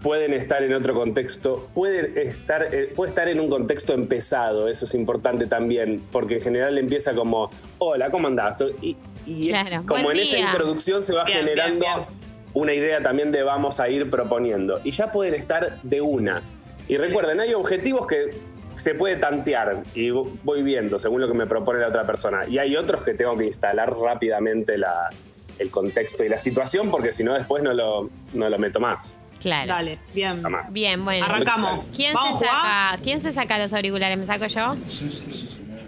Pueden 0.00 0.32
estar 0.32 0.64
en 0.64 0.74
otro 0.74 0.94
contexto, 0.94 1.68
pueden 1.74 2.18
estar, 2.18 2.74
eh, 2.74 2.92
puede 2.96 3.10
estar 3.10 3.28
en 3.28 3.38
un 3.38 3.48
contexto 3.48 3.92
empezado, 3.92 4.66
eso 4.66 4.84
es 4.84 4.94
importante 4.96 5.46
también, 5.46 6.02
porque 6.10 6.34
en 6.38 6.40
general 6.40 6.76
empieza 6.76 7.14
como, 7.14 7.52
hola, 7.78 8.10
¿cómo 8.10 8.26
andás? 8.26 8.56
Y, 8.80 8.96
y 9.26 9.50
es 9.50 9.68
Claro, 9.68 9.86
como 9.86 10.02
buen 10.02 10.16
en 10.16 10.24
esa 10.24 10.38
introducción 10.38 11.04
se 11.04 11.12
va 11.14 11.22
Bien, 11.22 11.38
generando 11.38 11.84
bien, 11.86 11.94
bien. 11.98 12.21
Una 12.54 12.72
idea 12.74 13.02
también 13.02 13.32
de 13.32 13.42
vamos 13.42 13.80
a 13.80 13.88
ir 13.88 14.08
proponiendo. 14.10 14.80
Y 14.84 14.90
ya 14.90 15.10
pueden 15.10 15.34
estar 15.34 15.80
de 15.82 16.00
una. 16.00 16.42
Y 16.88 16.96
recuerden, 16.96 17.40
hay 17.40 17.54
objetivos 17.54 18.06
que 18.06 18.34
se 18.76 18.94
puede 18.94 19.16
tantear 19.16 19.84
y 19.94 20.10
voy 20.10 20.62
viendo 20.62 20.98
según 20.98 21.20
lo 21.20 21.28
que 21.28 21.34
me 21.34 21.46
propone 21.46 21.78
la 21.80 21.88
otra 21.88 22.04
persona. 22.06 22.46
Y 22.48 22.58
hay 22.58 22.76
otros 22.76 23.02
que 23.02 23.14
tengo 23.14 23.36
que 23.36 23.44
instalar 23.46 23.90
rápidamente 23.94 24.76
la- 24.78 25.10
el 25.58 25.70
contexto 25.70 26.24
y 26.24 26.28
la 26.28 26.38
situación 26.38 26.90
porque 26.90 27.12
si 27.12 27.22
no 27.22 27.34
después 27.34 27.62
no 27.62 27.72
lo, 27.72 28.10
no 28.34 28.48
lo 28.50 28.58
meto 28.58 28.80
más. 28.80 29.20
Claro. 29.40 29.68
Dale, 29.68 29.98
bien. 30.14 30.42
Jamás. 30.42 30.72
Bien, 30.72 31.04
bueno. 31.04 31.24
Arrancamos. 31.26 31.84
¿Quién 31.94 32.14
¿Vamos, 32.14 32.38
se, 32.38 32.44
saca, 32.46 32.98
¿Quién 33.02 33.20
se 33.20 33.32
saca 33.32 33.58
los 33.58 33.72
auriculares? 33.72 34.16
¿Me 34.18 34.24
saco 34.26 34.46
yo? 34.46 34.76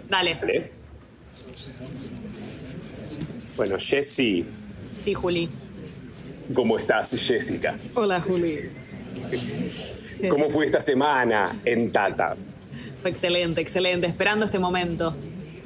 Dale. 0.09 0.35
¿Vale? 0.35 0.71
Bueno, 3.55 3.77
Jessy, 3.79 4.45
Sí, 4.97 5.13
Juli. 5.13 5.49
¿Cómo 6.53 6.77
estás, 6.77 7.11
Jessica? 7.11 7.77
Hola, 7.95 8.21
Juli. 8.21 8.59
¿Cómo 10.29 10.49
fue 10.49 10.65
esta 10.65 10.79
semana 10.79 11.59
en 11.65 11.91
Tata? 11.91 12.35
Fue 13.01 13.11
excelente, 13.11 13.61
excelente. 13.61 14.07
Esperando 14.07 14.45
este 14.45 14.59
momento. 14.59 15.15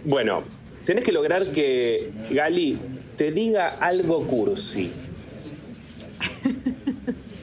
Bueno, 0.04 0.44
tenés 0.86 1.04
que 1.04 1.12
lograr 1.12 1.52
que 1.52 2.12
Gali 2.31 2.80
te 3.16 3.31
diga 3.31 3.68
algo 3.80 4.26
cursi. 4.28 4.92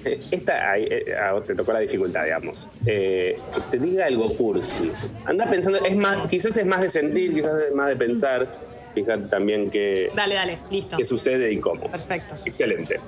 Eh, 0.08 0.20
Esta, 0.30 0.70
ahí, 0.70 0.86
eh, 0.88 1.16
ah, 1.20 1.36
te 1.44 1.52
tocó 1.56 1.72
la 1.72 1.80
dificultad, 1.80 2.22
digamos. 2.22 2.68
Eh, 2.86 3.40
que 3.52 3.60
te 3.72 3.84
diga 3.84 4.06
algo 4.06 4.36
cursi. 4.36 4.92
Anda 5.24 5.50
pensando, 5.50 5.80
es 5.84 5.96
más, 5.96 6.28
quizás 6.28 6.56
es 6.56 6.64
más 6.64 6.80
de 6.80 6.90
sentir, 6.90 7.34
quizás 7.34 7.60
es 7.60 7.74
más 7.74 7.88
de 7.88 7.96
pensar. 7.96 8.48
Fíjate 8.94 9.26
también 9.26 9.68
qué, 9.68 10.08
Dale, 10.14 10.36
dale. 10.36 10.58
Listo. 10.70 10.96
qué 10.96 11.04
sucede 11.04 11.52
y 11.52 11.58
cómo. 11.58 11.90
Perfecto. 11.90 12.36
Excelente. 12.44 13.00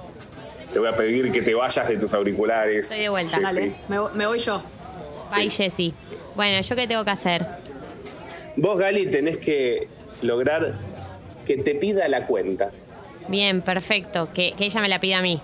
Te 0.73 0.79
voy 0.79 0.89
a 0.89 0.97
pedir 0.97 1.33
que 1.33 1.43
te 1.43 1.55
vayas 1.55 1.89
de 1.89 1.97
tus 1.97 2.13
auriculares. 2.15 2.91
Estoy 2.91 3.05
de 3.05 3.09
vuelta. 3.09 3.41
Dale. 3.41 3.75
Me, 3.89 3.99
vo- 3.99 4.13
me 4.13 4.27
voy 4.27 4.39
yo. 4.39 4.63
Bye, 5.35 5.45
Sí. 5.45 5.51
Jessy. 5.51 5.95
Bueno, 6.37 6.61
¿yo 6.63 6.77
qué 6.77 6.87
tengo 6.87 7.05
que 7.05 7.11
hacer? 7.11 7.47
Vos, 8.57 8.79
Gali, 8.79 9.07
tenés 9.11 9.39
que 9.39 9.89
lograr 10.23 10.75
que 11.47 11.57
te 11.59 11.75
pida 11.75 12.09
la 12.09 12.27
cuenta. 12.27 12.71
Bien, 13.29 13.63
perfecto. 13.63 14.31
Que, 14.33 14.53
que 14.57 14.67
ella 14.67 14.81
me 14.81 14.89
la 14.89 15.01
pida 15.01 15.19
a 15.19 15.23
mí. 15.23 15.41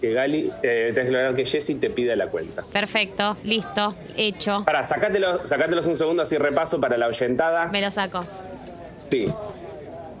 Que 0.00 0.12
Gali, 0.12 0.50
eh, 0.62 0.90
tenés 0.94 1.06
que 1.06 1.12
lograr 1.12 1.34
que 1.34 1.44
Jessy 1.44 1.76
te 1.76 1.88
pida 1.90 2.16
la 2.16 2.26
cuenta. 2.28 2.62
Perfecto, 2.72 3.36
listo, 3.44 3.94
hecho. 4.16 4.64
Para, 4.66 4.82
sacátelo, 4.82 5.46
sacátelos 5.46 5.86
un 5.86 5.94
segundo 5.96 6.22
así 6.22 6.36
repaso 6.38 6.80
para 6.80 6.96
la 6.98 7.06
oyentada. 7.06 7.70
Me 7.70 7.80
lo 7.80 7.90
saco. 7.90 8.18
Sí. 9.10 9.32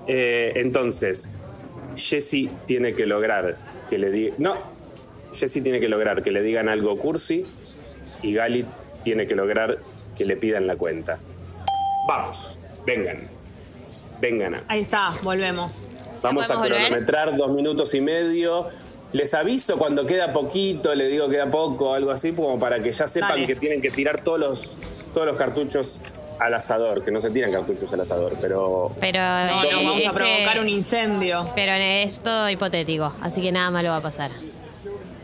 Eh, 0.06 0.52
entonces, 0.56 1.40
Jessy 1.96 2.50
tiene 2.66 2.94
que 2.94 3.06
lograr 3.06 3.56
que 3.92 3.98
le. 3.98 4.32
No, 4.38 4.54
Jessy 5.34 5.60
tiene 5.60 5.78
que 5.78 5.88
lograr 5.88 6.22
que 6.22 6.30
le 6.30 6.40
digan 6.42 6.70
algo 6.70 6.98
cursi 6.98 7.44
y 8.22 8.32
Gali 8.32 8.64
tiene 9.04 9.26
que 9.26 9.34
lograr 9.34 9.80
que 10.16 10.24
le 10.24 10.38
pidan 10.38 10.66
la 10.66 10.76
cuenta. 10.76 11.18
Vamos, 12.08 12.58
vengan. 12.86 13.28
Vengan. 14.18 14.64
Ahí 14.68 14.80
está, 14.80 15.12
volvemos. 15.22 15.88
Vamos 16.22 16.50
a 16.50 16.56
volver? 16.56 16.86
cronometrar 16.86 17.36
dos 17.36 17.50
minutos 17.50 17.92
y 17.92 18.00
medio. 18.00 18.68
Les 19.12 19.34
aviso 19.34 19.76
cuando 19.76 20.06
queda 20.06 20.32
poquito, 20.32 20.94
le 20.94 21.08
digo 21.08 21.28
queda 21.28 21.50
poco, 21.50 21.92
algo 21.92 22.12
así, 22.12 22.32
como 22.32 22.58
para 22.58 22.80
que 22.80 22.92
ya 22.92 23.06
sepan 23.06 23.30
Dale. 23.30 23.46
que 23.46 23.56
tienen 23.56 23.82
que 23.82 23.90
tirar 23.90 24.22
todos 24.22 24.40
los, 24.40 24.78
todos 25.12 25.26
los 25.26 25.36
cartuchos 25.36 26.00
al 26.38 26.54
asador, 26.54 27.02
que 27.04 27.10
no 27.10 27.20
se 27.20 27.30
tiran 27.30 27.52
cartuchos 27.52 27.92
al 27.92 28.00
asador, 28.00 28.36
pero 28.40 28.90
Pero, 29.00 29.18
No, 29.20 29.64
eh, 29.64 29.68
no, 29.72 29.76
vamos 29.84 29.94
a 29.96 29.98
este- 30.08 30.10
provocar 30.12 30.60
un 30.60 30.68
incendio. 30.68 31.46
Pero 31.54 31.72
es 31.72 32.20
todo 32.20 32.48
hipotético, 32.50 33.12
así 33.20 33.40
que 33.40 33.52
nada 33.52 33.70
malo 33.70 33.90
va 33.90 33.96
a 33.96 34.00
pasar. 34.00 34.30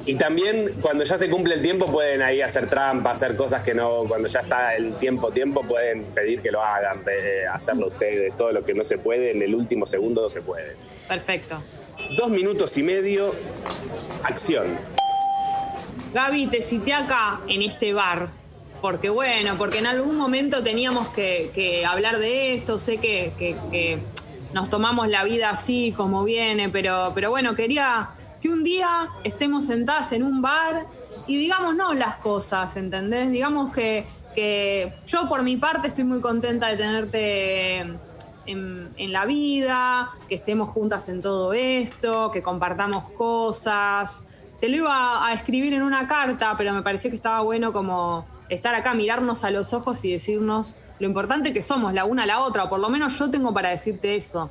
Y 0.07 0.15
también 0.15 0.75
cuando 0.81 1.05
ya 1.05 1.19
se 1.19 1.29
cumple 1.29 1.55
el 1.55 1.61
tiempo 1.61 1.91
pueden 1.93 2.23
ahí 2.23 2.41
hacer 2.41 2.67
trampa, 2.69 3.11
hacer 3.11 3.37
cosas 3.37 3.63
que 3.63 3.75
no, 3.75 4.05
cuando 4.09 4.27
ya 4.29 4.41
está 4.41 4.75
el 4.75 4.95
tiempo, 4.95 5.31
tiempo, 5.33 5.63
pueden 5.65 6.05
pedir 6.15 6.41
que 6.41 6.51
lo 6.51 6.63
hagan, 6.63 7.05
pe- 7.05 7.47
hacerlo 7.47 7.89
ustedes, 7.89 8.35
todo 8.35 8.53
lo 8.53 8.65
que 8.65 8.73
no 8.73 8.85
se 8.85 8.97
puede, 8.97 9.33
en 9.33 9.43
el 9.43 9.55
último 9.55 9.85
segundo 9.85 10.23
no 10.23 10.31
se 10.31 10.41
puede. 10.41 10.77
Perfecto. 11.09 11.63
dos 12.17 12.31
minutos 12.31 12.79
y 12.79 12.83
medio, 12.85 13.35
acción. 14.23 14.79
Gaby, 16.15 16.47
te 16.47 16.63
cité 16.63 16.95
acá 16.95 17.41
en 17.49 17.61
este 17.63 17.93
bar. 17.93 18.29
Porque 18.81 19.11
bueno, 19.11 19.57
porque 19.59 19.79
en 19.79 19.87
algún 19.87 20.17
momento 20.17 20.63
teníamos 20.63 21.09
que, 21.09 21.85
hablar 21.89 22.19
de 22.19 22.55
esto, 22.55 22.79
sé 22.79 22.99
que, 22.99 23.99
nos 24.53 24.71
tomamos 24.71 25.09
la 25.09 25.25
vida 25.25 25.51
así 25.51 25.93
como 25.97 26.25
viene, 26.25 26.69
pero, 26.71 27.13
bueno, 27.29 27.55
quería 27.55 28.11
que 28.41 28.49
un 28.49 28.63
día 28.63 29.09
estemos 29.25 29.67
sentadas 29.67 30.13
en 30.13 30.23
un 30.23 30.41
bar 30.41 30.87
y 31.27 31.37
digamos 31.37 31.75
no 31.75 31.93
las 31.93 32.17
cosas, 32.17 32.77
¿entendés? 32.77 33.33
Digamos 33.33 33.73
que, 33.75 34.07
yo 35.07 35.29
por 35.29 35.43
mi 35.43 35.57
parte 35.57 35.89
estoy 35.89 36.05
muy 36.05 36.21
contenta 36.21 36.69
de 36.69 36.77
tenerte 36.77 37.79
en, 38.47 38.91
en, 38.97 39.13
la 39.13 39.27
vida, 39.27 40.11
que 40.29 40.37
estemos 40.37 40.71
juntas 40.71 41.09
en 41.09 41.21
todo 41.21 41.53
esto, 41.53 42.31
que 42.31 42.41
compartamos 42.41 43.11
cosas. 43.11 44.23
Te 44.61 44.69
lo 44.69 44.77
iba 44.77 45.27
a 45.27 45.33
escribir 45.33 45.73
en 45.75 45.83
una 45.83 46.09
carta, 46.09 46.55
pero 46.57 46.73
me 46.73 46.83
pareció 46.83 47.11
que 47.11 47.17
estaba 47.17 47.41
bueno 47.41 47.73
como 47.73 48.27
estar 48.49 48.75
acá, 48.75 48.95
mirarnos 48.95 49.45
a 49.45 49.51
los 49.51 49.73
ojos 49.73 50.05
y 50.05 50.13
decirnos 50.13 50.75
lo 50.99 51.07
importante 51.07 51.53
que 51.53 51.63
somos 51.63 51.95
la 51.95 52.05
una 52.05 52.25
a 52.25 52.27
la 52.27 52.41
otra, 52.41 52.65
o 52.65 52.69
por 52.69 52.81
lo 52.81 52.89
menos 52.89 53.19
yo 53.19 53.31
tengo 53.31 53.55
para 53.55 53.71
decirte 53.71 54.17
eso. 54.17 54.51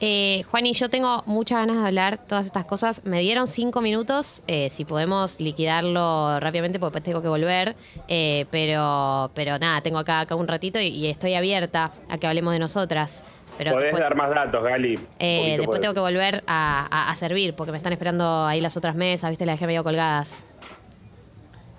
Eh, 0.00 0.42
Juan 0.50 0.66
y 0.66 0.72
yo 0.72 0.90
tengo 0.90 1.22
muchas 1.26 1.58
ganas 1.58 1.76
de 1.80 1.86
hablar 1.86 2.18
todas 2.18 2.46
estas 2.46 2.64
cosas. 2.64 3.02
Me 3.04 3.20
dieron 3.20 3.46
cinco 3.46 3.80
minutos, 3.80 4.42
eh, 4.46 4.68
si 4.70 4.84
podemos 4.84 5.40
liquidarlo 5.40 6.40
rápidamente, 6.40 6.78
porque 6.78 6.98
después 6.98 7.04
tengo 7.04 7.22
que 7.22 7.28
volver. 7.28 7.76
Eh, 8.08 8.46
pero, 8.50 9.30
pero 9.34 9.58
nada, 9.58 9.80
tengo 9.82 9.98
acá, 9.98 10.20
acá 10.20 10.34
un 10.34 10.48
ratito 10.48 10.80
y, 10.80 11.06
estoy 11.06 11.34
abierta 11.34 11.92
a 12.08 12.18
que 12.18 12.26
hablemos 12.26 12.52
de 12.52 12.58
nosotras. 12.58 13.24
Pero 13.58 13.72
Podés 13.72 13.98
dar 13.98 14.16
más 14.16 14.34
datos, 14.34 14.62
Gali. 14.62 14.98
Eh, 15.18 15.54
después 15.56 15.80
tengo 15.80 15.94
que 15.94 16.00
volver 16.00 16.42
a, 16.46 17.10
a, 17.10 17.16
servir, 17.16 17.54
porque 17.54 17.72
me 17.72 17.78
están 17.78 17.92
esperando 17.92 18.46
ahí 18.46 18.60
las 18.60 18.76
otras 18.76 18.94
mesas, 18.94 19.30
viste, 19.30 19.46
las 19.46 19.54
dejé 19.54 19.66
medio 19.66 19.84
colgadas. 19.84 20.44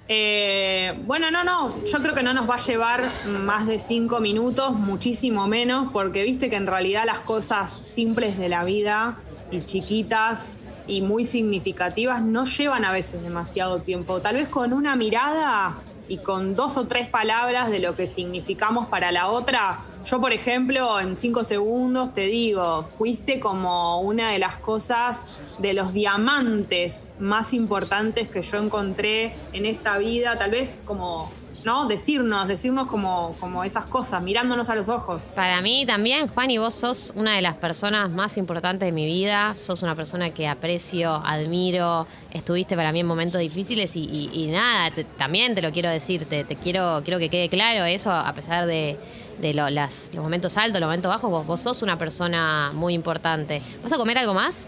Eh, 0.07 0.93
bueno, 1.05 1.31
no, 1.31 1.43
no, 1.43 1.83
yo 1.83 1.99
creo 1.99 2.13
que 2.13 2.21
no 2.21 2.31
nos 2.31 2.47
va 2.47 2.55
a 2.55 2.59
llevar 2.59 3.09
más 3.27 3.65
de 3.65 3.79
cinco 3.79 4.19
minutos, 4.19 4.73
muchísimo 4.73 5.47
menos, 5.47 5.91
porque 5.91 6.23
viste 6.23 6.49
que 6.49 6.57
en 6.57 6.67
realidad 6.67 7.05
las 7.05 7.19
cosas 7.21 7.79
simples 7.81 8.37
de 8.37 8.47
la 8.47 8.63
vida 8.63 9.17
y 9.49 9.63
chiquitas 9.63 10.59
y 10.85 11.01
muy 11.01 11.25
significativas 11.25 12.21
no 12.21 12.45
llevan 12.45 12.85
a 12.85 12.91
veces 12.91 13.23
demasiado 13.23 13.81
tiempo. 13.81 14.21
Tal 14.21 14.35
vez 14.35 14.47
con 14.47 14.73
una 14.73 14.95
mirada 14.95 15.79
y 16.07 16.17
con 16.19 16.55
dos 16.55 16.77
o 16.77 16.85
tres 16.85 17.07
palabras 17.07 17.71
de 17.71 17.79
lo 17.79 17.95
que 17.95 18.07
significamos 18.07 18.87
para 18.87 19.11
la 19.11 19.27
otra, 19.27 19.79
yo 20.05 20.21
por 20.21 20.33
ejemplo 20.33 20.99
en 20.99 21.17
cinco 21.17 21.43
segundos 21.43 22.13
te 22.13 22.21
digo, 22.21 22.83
fuiste 22.83 23.39
como 23.39 24.01
una 24.01 24.31
de 24.31 24.39
las 24.39 24.57
cosas 24.57 25.27
de 25.57 25.73
los 25.73 25.93
diamantes 25.93 27.13
más 27.19 27.53
importantes 27.53 28.29
que 28.29 28.41
yo 28.41 28.57
encontré 28.57 29.33
en 29.53 29.65
esta 29.65 29.97
vida, 29.97 30.37
tal 30.37 30.51
vez 30.51 30.83
como 30.85 31.31
¿no? 31.65 31.87
Decirnos, 31.87 32.47
decirnos 32.47 32.87
como, 32.87 33.35
como 33.39 33.63
esas 33.63 33.87
cosas, 33.87 34.21
mirándonos 34.21 34.69
a 34.69 34.75
los 34.75 34.87
ojos. 34.87 35.23
Para 35.35 35.59
mí 35.61 35.83
también, 35.85 36.27
Juan, 36.27 36.51
y 36.51 36.59
vos 36.59 36.75
sos 36.75 37.11
una 37.15 37.35
de 37.35 37.41
las 37.41 37.55
personas 37.55 38.11
más 38.11 38.37
importantes 38.37 38.85
de 38.85 38.91
mi 38.91 39.05
vida, 39.05 39.55
sos 39.55 39.81
una 39.81 39.95
persona 39.95 40.29
que 40.29 40.47
aprecio, 40.47 41.15
admiro, 41.25 42.05
estuviste 42.31 42.75
para 42.75 42.91
mí 42.91 42.99
en 42.99 43.07
momentos 43.07 43.41
difíciles 43.41 43.91
y, 43.95 44.47
nada, 44.51 44.93
también 45.17 45.55
te 45.55 45.63
lo 45.63 45.71
quiero 45.71 45.89
decir, 45.89 46.25
te, 46.25 46.45
quiero, 46.45 47.01
quiero 47.03 47.17
que 47.17 47.29
quede 47.29 47.49
claro 47.49 47.83
eso, 47.85 48.11
a 48.11 48.31
pesar 48.33 48.67
de, 48.67 48.97
los 49.41 50.11
momentos 50.15 50.57
altos, 50.57 50.79
los 50.79 50.87
momentos 50.87 51.09
bajos, 51.09 51.31
vos, 51.31 51.47
vos 51.47 51.61
sos 51.61 51.81
una 51.81 51.97
persona 51.97 52.71
muy 52.73 52.93
importante. 52.93 53.61
¿Vas 53.81 53.91
a 53.91 53.97
comer 53.97 54.19
algo 54.19 54.35
más? 54.35 54.67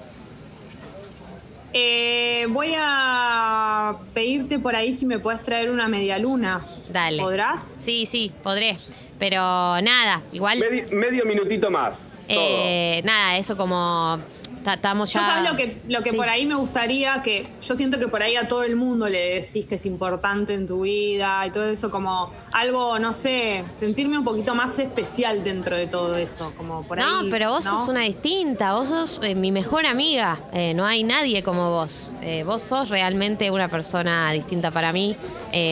Eh, 1.79 2.47
voy 2.49 2.73
a 2.75 3.97
pedirte 4.11 4.57
por 4.57 4.75
ahí 4.75 4.95
si 4.95 5.05
me 5.05 5.19
puedes 5.19 5.43
traer 5.43 5.69
una 5.69 5.87
media 5.87 6.17
luna. 6.17 6.65
Dale. 6.89 7.21
¿Podrás? 7.21 7.61
Sí, 7.85 8.07
sí, 8.07 8.31
podré. 8.41 8.79
Pero 9.19 9.37
nada, 9.37 10.23
igual. 10.31 10.63
Medio, 10.91 11.25
minutito 11.25 11.69
más. 11.69 12.17
Eh, 12.29 13.01
nada, 13.03 13.37
eso 13.37 13.55
como 13.55 14.19
estamos 14.65 15.11
ya. 15.11 15.21
Yo 15.21 15.25
sabes 15.25 15.51
lo 15.51 15.57
que, 15.57 15.77
lo 15.87 16.03
que 16.03 16.13
por 16.13 16.29
ahí 16.29 16.45
me 16.45 16.55
gustaría 16.55 17.21
que. 17.21 17.47
Yo 17.61 17.75
siento 17.75 17.99
que 17.99 18.07
por 18.07 18.23
ahí 18.23 18.35
a 18.35 18.47
todo 18.47 18.63
el 18.63 18.75
mundo 18.75 19.07
le 19.09 19.35
decís 19.35 19.65
que 19.65 19.75
es 19.75 19.85
importante 19.85 20.53
en 20.53 20.67
tu 20.67 20.81
vida 20.81 21.45
y 21.45 21.51
todo 21.51 21.65
eso, 21.65 21.91
como 21.91 22.31
algo, 22.51 22.99
no 22.99 23.13
sé, 23.13 23.63
sentirme 23.73 24.17
un 24.17 24.23
poquito 24.23 24.55
más 24.55 24.77
especial 24.79 25.43
dentro 25.43 25.77
de 25.77 25.87
todo 25.87 26.15
eso. 26.17 26.53
Como 26.57 26.83
por 26.83 26.97
no, 26.97 27.29
pero 27.29 27.51
vos 27.51 27.63
sos 27.63 27.87
una 27.87 28.01
distinta, 28.01 28.73
vos 28.73 28.87
sos 28.87 29.19
eh, 29.23 29.35
mi 29.35 29.51
mejor 29.51 29.85
amiga. 29.85 30.39
Eh, 30.53 30.73
no 30.73 30.85
hay 30.85 31.03
nadie 31.03 31.43
como 31.43 31.71
vos. 31.71 32.11
Eh, 32.21 32.43
vos 32.43 32.61
sos 32.61 32.89
realmente 32.89 33.51
una 33.51 33.69
persona 33.69 34.31
distinta 34.31 34.71
para 34.71 34.91
mí. 34.93 35.15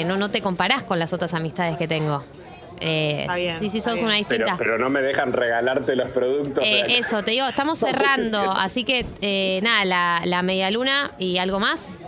no, 0.06 0.18
no 0.18 0.30
te 0.30 0.42
comparás 0.42 0.84
con 0.84 1.00
las 1.00 1.14
otras 1.14 1.34
amistades 1.34 1.78
que 1.78 1.88
tengo. 1.88 2.24
Eh, 2.80 3.28
sí, 3.60 3.70
sí, 3.70 3.82
sos 3.82 4.02
una 4.02 4.16
distinta. 4.16 4.56
Pero, 4.58 4.78
no 4.78 4.90
me 4.90 5.02
dejan 5.02 5.34
regalarte 5.34 5.96
los 5.96 6.10
productos. 6.10 6.64
Eh, 6.64 6.98
eso, 6.98 7.24
te 7.24 7.32
digo, 7.32 7.48
estamos 7.48 7.80
cerrando. 7.80 8.52
así 8.52 8.84
que, 8.84 9.06
eh, 9.22 9.60
nada, 9.64 9.86
la, 9.86 10.22
la 10.26 10.42
media 10.42 10.70
luna 10.72 11.14
y 11.18 11.38
algo 11.38 11.60
más. 11.60 12.02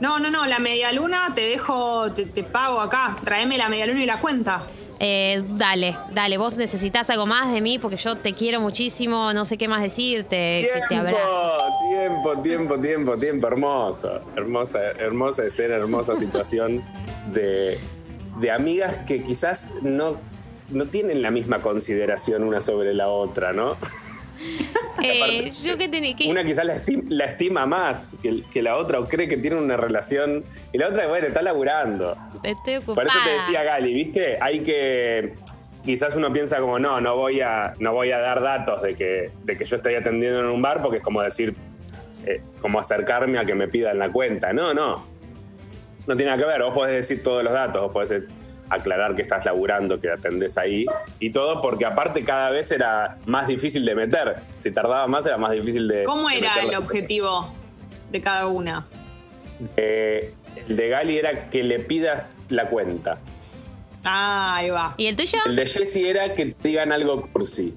No, 0.00 0.18
no, 0.18 0.30
no, 0.30 0.46
la 0.46 0.58
media 0.58 0.90
luna 0.92 1.32
te 1.34 1.42
dejo, 1.42 2.10
te, 2.12 2.42
pago 2.42 2.80
acá. 2.80 3.16
Tráeme 3.22 3.58
la 3.58 3.68
media 3.68 3.86
luna 3.86 4.02
y 4.02 4.06
la 4.06 4.18
cuenta. 4.18 4.64
Eh, 4.98 5.42
dale, 5.46 5.96
dale, 6.12 6.36
vos 6.36 6.56
necesitas 6.56 7.08
algo 7.08 7.26
más 7.26 7.52
de 7.52 7.60
mí 7.60 7.78
porque 7.78 7.96
yo 7.96 8.16
te 8.16 8.34
quiero 8.34 8.60
muchísimo, 8.60 9.32
no 9.32 9.44
sé 9.44 9.56
qué 9.56 9.68
más 9.68 9.82
decirte. 9.82 10.66
Tiempo, 10.88 11.16
tiempo, 11.90 12.42
tiempo, 12.42 12.78
tiempo, 12.78 13.18
tiempo, 13.18 13.46
hermoso. 13.46 14.20
Hermosa, 14.36 14.90
hermosa 14.98 15.44
escena, 15.44 15.76
hermosa 15.76 16.16
situación 16.16 16.82
de 17.32 17.78
de 18.40 18.50
amigas 18.50 18.98
que 18.98 19.22
quizás 19.22 19.82
no, 19.82 20.18
no 20.70 20.86
tienen 20.86 21.22
la 21.22 21.30
misma 21.30 21.60
consideración 21.60 22.44
una 22.44 22.60
sobre 22.60 22.94
la 22.94 23.08
otra, 23.08 23.52
¿no? 23.52 23.76
Eh, 25.02 25.50
yo 25.62 25.78
que 25.78 26.28
Una 26.28 26.44
quizás 26.44 26.66
la 26.66 27.24
estima, 27.24 27.64
más 27.64 28.16
que, 28.22 28.62
la 28.62 28.76
otra 28.76 29.00
o 29.00 29.08
cree 29.08 29.28
que 29.28 29.38
tiene 29.38 29.56
una 29.56 29.78
relación 29.78 30.44
y 30.72 30.78
la 30.78 30.88
otra, 30.88 31.06
bueno, 31.06 31.26
está 31.26 31.40
laburando. 31.40 32.18
Estoy 32.42 32.80
Por 32.80 33.06
eso 33.06 33.18
te 33.24 33.30
decía 33.30 33.64
Gali, 33.64 33.94
¿viste? 33.94 34.36
Hay 34.42 34.60
que 34.60 35.34
quizás 35.86 36.16
uno 36.16 36.30
piensa 36.34 36.60
como 36.60 36.78
no, 36.78 37.00
no 37.00 37.16
voy 37.16 37.40
a, 37.40 37.74
no 37.78 37.94
voy 37.94 38.12
a 38.12 38.18
dar 38.18 38.42
datos 38.42 38.82
de 38.82 38.94
que, 38.94 39.30
de 39.44 39.56
que 39.56 39.64
yo 39.64 39.76
estoy 39.76 39.94
atendiendo 39.94 40.40
en 40.40 40.46
un 40.46 40.60
bar 40.60 40.82
porque 40.82 40.98
es 40.98 41.02
como 41.02 41.22
decir, 41.22 41.54
eh, 42.26 42.42
como 42.60 42.78
acercarme 42.78 43.38
a 43.38 43.46
que 43.46 43.54
me 43.54 43.68
pidan 43.68 43.98
la 43.98 44.12
cuenta. 44.12 44.52
No, 44.52 44.74
no 44.74 45.19
no 46.06 46.16
tiene 46.16 46.32
nada 46.32 46.42
que 46.42 46.48
ver. 46.48 46.62
Vos 46.62 46.72
podés 46.72 46.96
decir 46.96 47.22
todos 47.22 47.42
los 47.42 47.52
datos, 47.52 47.82
vos 47.82 47.92
podés 47.92 48.24
aclarar 48.68 49.14
que 49.14 49.22
estás 49.22 49.44
laburando, 49.44 49.98
que 49.98 50.10
atendés 50.10 50.56
ahí 50.56 50.86
y 51.18 51.30
todo, 51.30 51.60
porque 51.60 51.84
aparte 51.84 52.24
cada 52.24 52.50
vez 52.50 52.70
era 52.72 53.18
más 53.26 53.48
difícil 53.48 53.84
de 53.84 53.94
meter. 53.94 54.36
Si 54.56 54.70
tardaba 54.70 55.06
más 55.08 55.26
era 55.26 55.36
más 55.36 55.52
difícil 55.52 55.88
de. 55.88 56.04
¿Cómo 56.04 56.30
era 56.30 56.54
el 56.62 56.74
objetivo 56.76 57.52
de 58.10 58.20
cada 58.20 58.46
una? 58.46 58.86
el 59.76 60.76
de 60.76 60.88
Gali 60.88 61.18
era 61.18 61.50
que 61.50 61.64
le 61.64 61.80
pidas 61.80 62.42
la 62.48 62.68
cuenta. 62.68 63.18
Ah, 64.04 64.56
ahí 64.56 64.70
va. 64.70 64.94
¿Y 64.96 65.06
el 65.06 65.16
tuyo? 65.16 65.38
El 65.44 65.56
de 65.56 65.66
Jessy 65.66 66.08
era 66.08 66.34
que 66.34 66.46
te 66.46 66.68
digan 66.68 66.92
algo 66.92 67.28
cursi. 67.30 67.74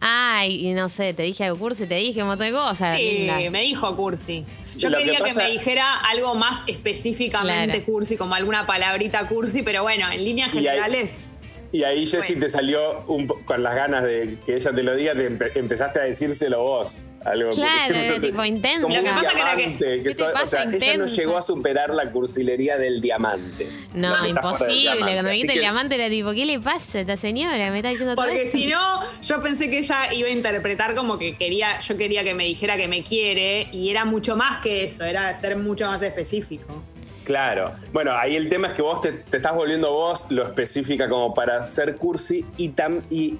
Ay, 0.00 0.68
y 0.68 0.74
no 0.74 0.88
sé, 0.88 1.14
te 1.14 1.22
dije 1.22 1.44
algo 1.44 1.58
cursi, 1.58 1.86
te 1.86 1.96
dije 1.96 2.22
un 2.22 2.28
montón 2.28 2.46
de 2.46 2.52
cosas. 2.52 2.98
Sí, 2.98 3.28
me 3.50 3.62
dijo 3.62 3.96
cursi. 3.96 4.44
Yo 4.76 4.90
quería 4.90 5.20
que, 5.20 5.34
me 5.34 5.50
dijera 5.50 5.94
algo 6.00 6.34
más 6.34 6.62
específicamente 6.66 7.82
cursi, 7.82 8.16
como 8.16 8.34
alguna 8.34 8.66
palabrita 8.66 9.26
cursi, 9.28 9.62
pero 9.62 9.82
bueno, 9.82 10.10
en 10.10 10.24
líneas 10.24 10.50
generales. 10.50 11.28
Y 11.74 11.82
ahí, 11.82 12.06
Jessy, 12.06 12.38
te 12.38 12.48
salió 12.48 13.02
un, 13.08 13.26
con 13.26 13.64
las 13.64 13.74
ganas 13.74 14.04
de 14.04 14.38
que 14.46 14.54
ella 14.54 14.72
te 14.72 14.84
lo 14.84 14.94
diga, 14.94 15.12
te 15.14 15.58
empezaste 15.58 15.98
a 15.98 16.02
decírselo 16.04 16.62
vos. 16.62 17.06
Algo 17.24 17.50
claro, 17.50 17.94
tipo 18.20 18.44
intenso. 18.44 18.88
Lo 18.88 18.94
que 18.94 19.10
pasa 19.10 19.56
que, 19.56 19.78
que, 19.78 20.02
que 20.04 20.08
o 20.08 20.46
sea, 20.46 20.68
ella 20.72 20.96
no 20.98 21.06
llegó 21.06 21.36
a 21.36 21.42
superar 21.42 21.90
la 21.90 22.12
cursilería 22.12 22.78
del 22.78 23.00
diamante. 23.00 23.68
No, 23.92 24.14
imposible. 24.24 24.98
Cuando 25.00 25.22
me 25.24 25.32
viste 25.32 25.54
el 25.54 25.58
diamante 25.58 25.96
era 25.96 26.08
tipo, 26.08 26.32
¿qué 26.32 26.44
le 26.44 26.60
pasa 26.60 26.98
a 26.98 27.00
esta 27.00 27.16
señora? 27.16 27.56
Me 27.72 27.78
está 27.78 27.88
diciendo 27.88 28.14
todo 28.14 28.24
Porque 28.24 28.46
si 28.46 28.66
no, 28.66 29.00
yo 29.20 29.42
pensé 29.42 29.68
que 29.68 29.78
ella 29.78 30.12
iba 30.12 30.28
a 30.28 30.30
interpretar 30.30 30.94
como 30.94 31.18
que 31.18 31.36
quería, 31.36 31.80
yo 31.80 31.96
quería 31.96 32.22
que 32.22 32.34
me 32.34 32.44
dijera 32.44 32.76
que 32.76 32.86
me 32.86 33.02
quiere, 33.02 33.68
y 33.72 33.90
era 33.90 34.04
mucho 34.04 34.36
más 34.36 34.60
que 34.62 34.84
eso, 34.84 35.02
era 35.02 35.34
ser 35.34 35.56
mucho 35.56 35.88
más 35.88 36.00
específico. 36.02 36.84
Claro. 37.24 37.72
Bueno, 37.92 38.12
ahí 38.12 38.36
el 38.36 38.48
tema 38.48 38.68
es 38.68 38.74
que 38.74 38.82
vos 38.82 39.00
te, 39.00 39.24
estás 39.32 39.54
volviendo 39.54 39.90
vos 39.90 40.30
lo 40.30 40.44
específica 40.44 41.08
como 41.08 41.34
para 41.34 41.62
ser 41.62 41.96
cursi 41.96 42.44
y, 42.56 42.74
y 43.10 43.38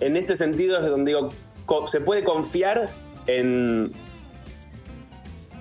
en 0.00 0.16
este 0.16 0.34
sentido 0.34 0.78
es 0.78 0.86
donde 0.86 1.12
digo, 1.12 1.32
se 1.86 2.00
puede 2.00 2.24
confiar 2.24 2.88
en, 3.26 3.92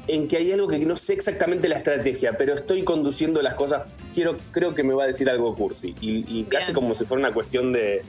en 0.07 0.27
que 0.27 0.37
hay 0.37 0.51
algo 0.51 0.67
que 0.67 0.79
no 0.79 0.95
sé 0.95 1.13
exactamente 1.13 1.67
la 1.67 1.75
estrategia, 1.75 2.37
pero 2.37 2.53
estoy 2.53 2.83
conduciendo 2.83 3.41
las 3.41 3.55
cosas, 3.55 3.83
quiero, 4.13 4.37
creo 4.51 4.73
que 4.73 4.83
me 4.83 4.93
va 4.93 5.03
a 5.03 5.07
decir 5.07 5.29
algo 5.29 5.53
cursi. 5.55 5.95
Y, 5.99 6.43
casi 6.45 6.73
como 6.73 6.95
si 6.95 7.05
fuera 7.05 7.25
una 7.25 7.33
cuestión 7.33 7.73
de, 7.73 8.03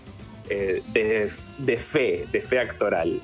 eh, 0.48 0.82
de, 0.92 1.30
de, 1.58 1.76
fe, 1.76 2.26
de 2.30 2.40
fe 2.40 2.60
actoral. 2.60 3.20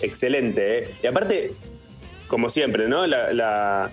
Excelente, 0.00 0.78
¿eh? 0.78 0.88
Y 1.02 1.06
aparte, 1.06 1.54
como 2.26 2.48
siempre, 2.48 2.88
¿no? 2.88 3.06
La, 3.06 3.32
la 3.32 3.90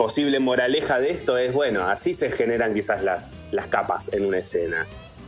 posible 0.00 0.40
moraleja 0.40 0.98
de 0.98 1.10
esto 1.10 1.36
es, 1.36 1.52
bueno, 1.52 1.86
así 1.86 2.14
se 2.14 2.30
generan 2.30 2.72
quizás 2.72 3.02
las, 3.02 3.36
las 3.52 3.66
capas 3.66 4.10
en 4.14 4.24
una 4.24 4.38
escena. 4.38 4.86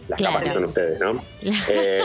Las 0.08 0.16
Claro. 0.16 0.32
capas 0.32 0.44
que 0.48 0.50
son 0.54 0.64
ustedes, 0.64 0.98
¿no? 0.98 1.22
Eh, 1.68 2.00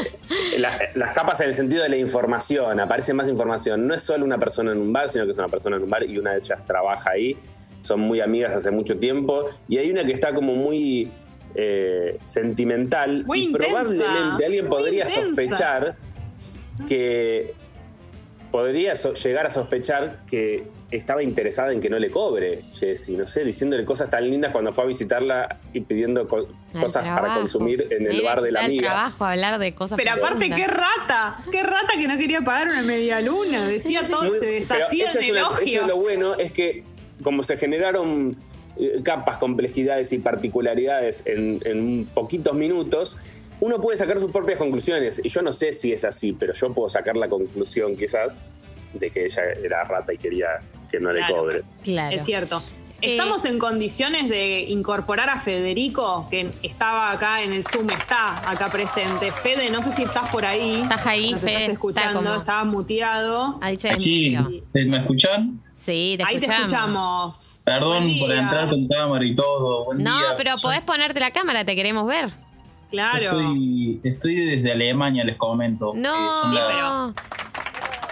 la- 0.57 0.77
las 0.95 1.13
capas 1.13 1.39
en 1.39 1.47
el 1.47 1.53
sentido 1.53 1.83
de 1.83 1.88
la 1.88 1.95
información, 1.95 2.77
aparece 2.81 3.13
más 3.13 3.29
información. 3.29 3.88
No 3.88 3.93
es 3.93 4.01
solo 4.01 4.25
una 4.25 4.38
persona 4.38 4.74
en 4.74 4.79
un 4.79 4.91
bar, 4.91 5.09
sino 5.09 5.24
que 5.24 5.31
es 5.31 5.38
una 5.38 5.47
persona 5.47 5.77
en 5.77 5.83
un 5.83 5.89
bar 5.89 6.03
y 6.03 6.17
una 6.17 6.31
de 6.33 6.39
ellas 6.39 6.65
trabaja 6.65 7.12
ahí. 7.12 7.38
Son 7.81 8.01
muy 8.01 8.19
amigas 8.19 8.53
hace 8.53 8.69
mucho 8.69 9.00
tiempo. 9.00 9.45
Y 9.69 9.77
hay 9.77 9.89
una 9.89 10.05
que 10.05 10.12
está 10.12 10.33
como 10.33 10.53
muy 10.53 11.09
eh, 11.55 12.19
sentimental. 12.25 13.24
Muy 13.25 13.39
y 13.39 13.43
intensa, 13.45 13.67
probablemente 13.69 14.45
alguien 14.45 14.67
podría 14.67 15.05
intensa. 15.05 15.21
sospechar 15.25 15.95
que 16.86 17.53
podría 18.51 18.93
so- 18.97 19.13
llegar 19.13 19.45
a 19.45 19.50
sospechar 19.50 20.19
que 20.29 20.67
estaba 20.89 21.22
interesada 21.22 21.74
en 21.74 21.82
que 21.82 21.89
no 21.89 22.00
le 22.00 22.10
cobre, 22.10 22.63
Jessie, 22.74 23.17
no 23.17 23.27
sé, 23.27 23.44
diciéndole 23.44 23.84
cosas 23.84 24.10
tan 24.10 24.29
lindas 24.29 24.51
cuando 24.53 24.72
fue 24.72 24.86
a 24.86 24.88
visitarla 24.88 25.60
y 25.74 25.82
pidiendo 25.82 26.27
co- 26.29 26.48
cosas 26.79 27.08
para 27.08 27.36
consumir 27.36 27.88
en 27.91 28.06
el 28.10 28.22
bar 28.22 28.41
de 28.41 28.51
la 28.53 28.62
amiga. 28.62 28.84
trabajo 28.88 29.25
hablar 29.25 29.60
de 29.60 29.75
cosas 29.75 29.98
Pero 29.98 30.12
aparte, 30.13 30.50
qué 30.50 30.65
rata, 30.65 31.44
qué 31.51 31.62
rata 31.63 31.89
que 32.00 32.08
no 32.08 32.17
quería 32.17 32.41
pagar 32.41 32.70
una 32.70 32.84
media 32.84 33.20
luna. 33.20 33.67
Decía 33.67 34.08
todo, 34.08 34.24
Muy- 34.29 34.39
se 34.39 34.46
deshacía 34.46 35.06
en 35.12 35.17
es 35.20 35.29
una- 35.29 35.39
elogios. 35.39 35.70
Eso 35.72 35.82
es 35.82 35.88
lo 35.88 35.98
bueno, 35.98 36.36
es 36.36 36.51
que 36.53 36.84
como 37.22 37.44
se 37.44 37.58
generaron 37.58 38.38
eh, 38.79 39.01
capas, 39.03 39.38
complejidades 39.39 40.13
y 40.13 40.20
particularidades 40.20 41.24
en, 41.25 41.60
en 41.65 42.06
poquitos 42.06 42.53
minutos, 42.56 43.17
uno 43.60 43.82
puede 43.82 43.98
sacar 43.98 44.20
sus 44.20 44.32
propias 44.32 44.58
conclusiones. 44.60 45.20
Y 45.24 45.29
yo 45.29 45.41
no 45.41 45.51
sé 45.51 45.74
si 45.74 45.91
es 45.91 46.06
así, 46.06 46.32
pero 46.34 46.53
yo 46.53 46.72
puedo 46.74 46.88
sacar 46.89 47.17
la 47.17 47.27
conclusión 47.27 47.96
quizás 47.96 48.46
de 48.94 49.10
que 49.12 49.25
ella 49.25 49.41
era 49.63 49.84
rata 49.84 50.13
y 50.13 50.17
quería 50.17 50.48
que 50.91 51.00
no 51.00 51.12
le 51.12 51.22
cobre. 51.27 51.62
Claro. 51.84 52.15
Es 52.15 52.24
cierto. 52.24 52.62
Eh, 53.00 53.12
¿Estamos 53.12 53.46
en 53.46 53.60
condiciones 53.60 54.27
de 54.27 54.62
incorporar 54.62 55.29
a 55.29 55.38
Federico, 55.38 56.27
que 56.32 56.50
estaba 56.63 57.12
acá 57.12 57.44
en 57.44 57.53
el 57.53 57.63
Zoom, 57.63 57.89
está 57.91 58.50
acá 58.50 58.70
presente? 58.72 59.32
Fede, 59.32 59.70
no 59.70 59.84
sé 59.84 59.91
si 59.91 60.01
estás 60.01 60.29
por 60.29 60.46
ahí. 60.46 60.79
Estás 60.82 61.06
ahí, 61.06 61.32
Nos 61.32 61.41
Fede, 61.41 61.51
estás 61.51 61.62
está 61.62 61.72
escuchando, 61.74 62.24
como- 62.24 62.36
estaba 62.36 62.63
muteado. 62.63 63.60
Ahí 63.62 63.75
se. 63.75 63.89
¿me 63.94 64.98
escuchan? 64.98 65.62
Sí, 65.86 66.15
te 66.17 66.24
ahí 66.25 66.39
te 66.39 66.48
escuchamos. 66.51 67.62
Perdón 67.63 68.08
por 68.20 68.32
entrar 68.32 68.70
con 68.70 68.88
cámara 68.88 69.25
y 69.25 69.36
todo. 69.36 69.86
Buen 69.86 70.03
No, 70.03 70.17
día. 70.17 70.34
pero 70.36 70.56
podés 70.62 70.82
ponerte 70.82 71.20
la 71.20 71.32
cámara, 71.32 71.63
te 71.63 71.75
queremos 71.75 72.08
ver. 72.08 72.32
Claro. 72.89 73.25
Estoy, 73.39 74.01
estoy 74.03 74.36
desde 74.36 74.72
Alemania, 74.72 75.24
les 75.24 75.36
comento. 75.38 75.94
No, 75.96 76.15
Eh, 76.27 76.29
las- 76.53 76.67
pero- 76.67 77.13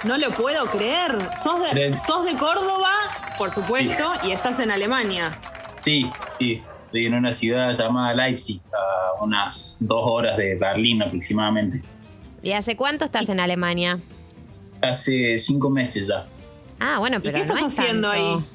No 0.05 0.17
lo 0.17 0.29
puedo 0.31 0.65
creer. 0.67 1.17
Sos 1.41 1.61
de, 1.61 1.69
Tres. 1.71 2.03
sos 2.03 2.25
de 2.25 2.35
Córdoba, 2.37 2.89
por 3.37 3.51
supuesto, 3.51 4.11
y 4.23 4.31
estás 4.31 4.59
en 4.59 4.71
Alemania. 4.71 5.37
Sí, 5.77 6.09
sí. 6.37 6.61
Estoy 6.85 7.05
en 7.07 7.15
una 7.15 7.31
ciudad 7.31 7.73
llamada 7.73 8.13
Leipzig, 8.13 8.61
a 8.71 9.23
unas 9.23 9.77
dos 9.81 10.01
horas 10.03 10.37
de 10.37 10.55
Berlín 10.55 11.01
aproximadamente. 11.01 11.81
¿Y 12.41 12.51
hace 12.51 12.75
cuánto 12.77 13.03
estás 13.05 13.27
en 13.29 13.39
Alemania? 13.39 13.99
Hace 14.81 15.37
cinco 15.37 15.69
meses 15.69 16.07
ya. 16.07 16.23
Ah, 16.79 16.99
bueno, 16.99 17.19
pero 17.21 17.33
qué 17.35 17.41
estás 17.41 17.59
no 17.59 17.67
haciendo 17.67 18.11
tanto. 18.11 18.37
ahí? 18.37 18.45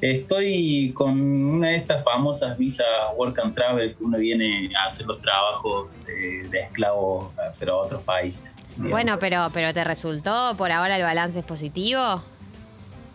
Estoy 0.00 0.92
con 0.92 1.18
una 1.20 1.68
de 1.68 1.76
estas 1.76 2.04
famosas 2.04 2.58
visas 2.58 2.86
Work 3.16 3.38
and 3.38 3.54
Travel 3.54 3.96
que 3.96 4.04
uno 4.04 4.18
viene 4.18 4.70
a 4.76 4.88
hacer 4.88 5.06
los 5.06 5.22
trabajos 5.22 6.04
de, 6.04 6.48
de 6.50 6.58
esclavo, 6.60 7.32
eh, 7.38 7.52
pero 7.58 7.74
a 7.74 7.76
otros 7.84 8.02
países. 8.02 8.56
digamos. 8.70 8.90
Bueno, 8.90 9.18
pero, 9.18 9.48
pero 9.54 9.72
¿te 9.72 9.84
resultó? 9.84 10.54
¿Por 10.58 10.70
ahora 10.70 10.96
el 10.96 11.02
balance 11.02 11.38
es 11.38 11.44
positivo? 11.46 12.22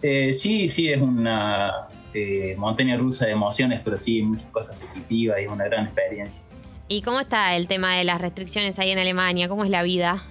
Eh, 0.02 0.34
sí, 0.34 0.68
sí, 0.68 0.90
es 0.90 1.00
una 1.00 1.88
eh, 2.14 2.56
montaña 2.58 2.98
rusa 2.98 3.26
de 3.28 3.34
emociones, 3.34 3.82
pero 3.84 3.98
sí, 3.98 4.24
muchas 4.24 4.50
cosas 4.50 4.78
positivas 4.78 5.38
y 5.42 5.46
una 5.46 5.66
gran 5.66 5.86
experiencia. 5.86 6.44
¿Y 6.88 7.04
cómo 7.04 7.20
está 7.20 7.56
el 7.56 7.68
tema 7.68 7.96
de 7.96 8.04
las 8.04 8.20
restricciones 8.20 8.80
ahí 8.80 8.90
en 8.90 8.98
Alemania? 8.98 9.48
¿Cómo 9.48 9.64
es 9.64 9.70
la 9.70 9.84
vida? 9.84 10.24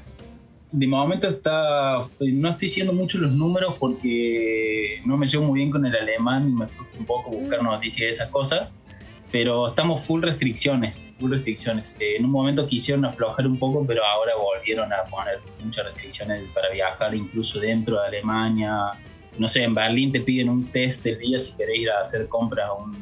De 0.72 0.86
momento 0.86 1.26
está, 1.28 1.98
no 2.20 2.48
estoy 2.48 2.68
siguiendo 2.68 2.92
mucho 2.92 3.18
los 3.18 3.32
números 3.32 3.74
porque 3.78 5.00
no 5.04 5.16
me 5.16 5.26
llevo 5.26 5.44
muy 5.46 5.58
bien 5.58 5.70
con 5.70 5.84
el 5.84 5.94
alemán 5.96 6.48
y 6.48 6.52
me 6.52 6.66
frustra 6.66 6.98
un 6.98 7.06
poco 7.06 7.30
buscar 7.30 7.62
noticias 7.62 8.00
de 8.06 8.08
esas 8.10 8.28
cosas, 8.30 8.74
pero 9.32 9.66
estamos 9.66 10.00
full 10.04 10.22
restricciones, 10.22 11.04
full 11.18 11.32
restricciones. 11.32 11.96
Eh, 11.98 12.16
en 12.18 12.24
un 12.24 12.30
momento 12.30 12.66
quisieron 12.68 13.04
aflojar 13.04 13.46
un 13.48 13.58
poco, 13.58 13.84
pero 13.84 14.04
ahora 14.04 14.32
volvieron 14.36 14.92
a 14.92 15.02
poner 15.10 15.40
muchas 15.64 15.86
restricciones 15.86 16.48
para 16.54 16.70
viajar 16.70 17.14
incluso 17.16 17.58
dentro 17.58 18.00
de 18.00 18.06
Alemania. 18.06 18.92
No 19.38 19.48
sé, 19.48 19.64
en 19.64 19.74
Berlín 19.74 20.12
te 20.12 20.20
piden 20.20 20.48
un 20.48 20.64
test 20.66 21.02
del 21.02 21.18
día 21.18 21.38
si 21.38 21.52
querés 21.54 21.78
ir 21.80 21.90
a 21.90 22.00
hacer 22.00 22.28
compras 22.28 22.68
a 22.68 22.72
un, 22.74 22.94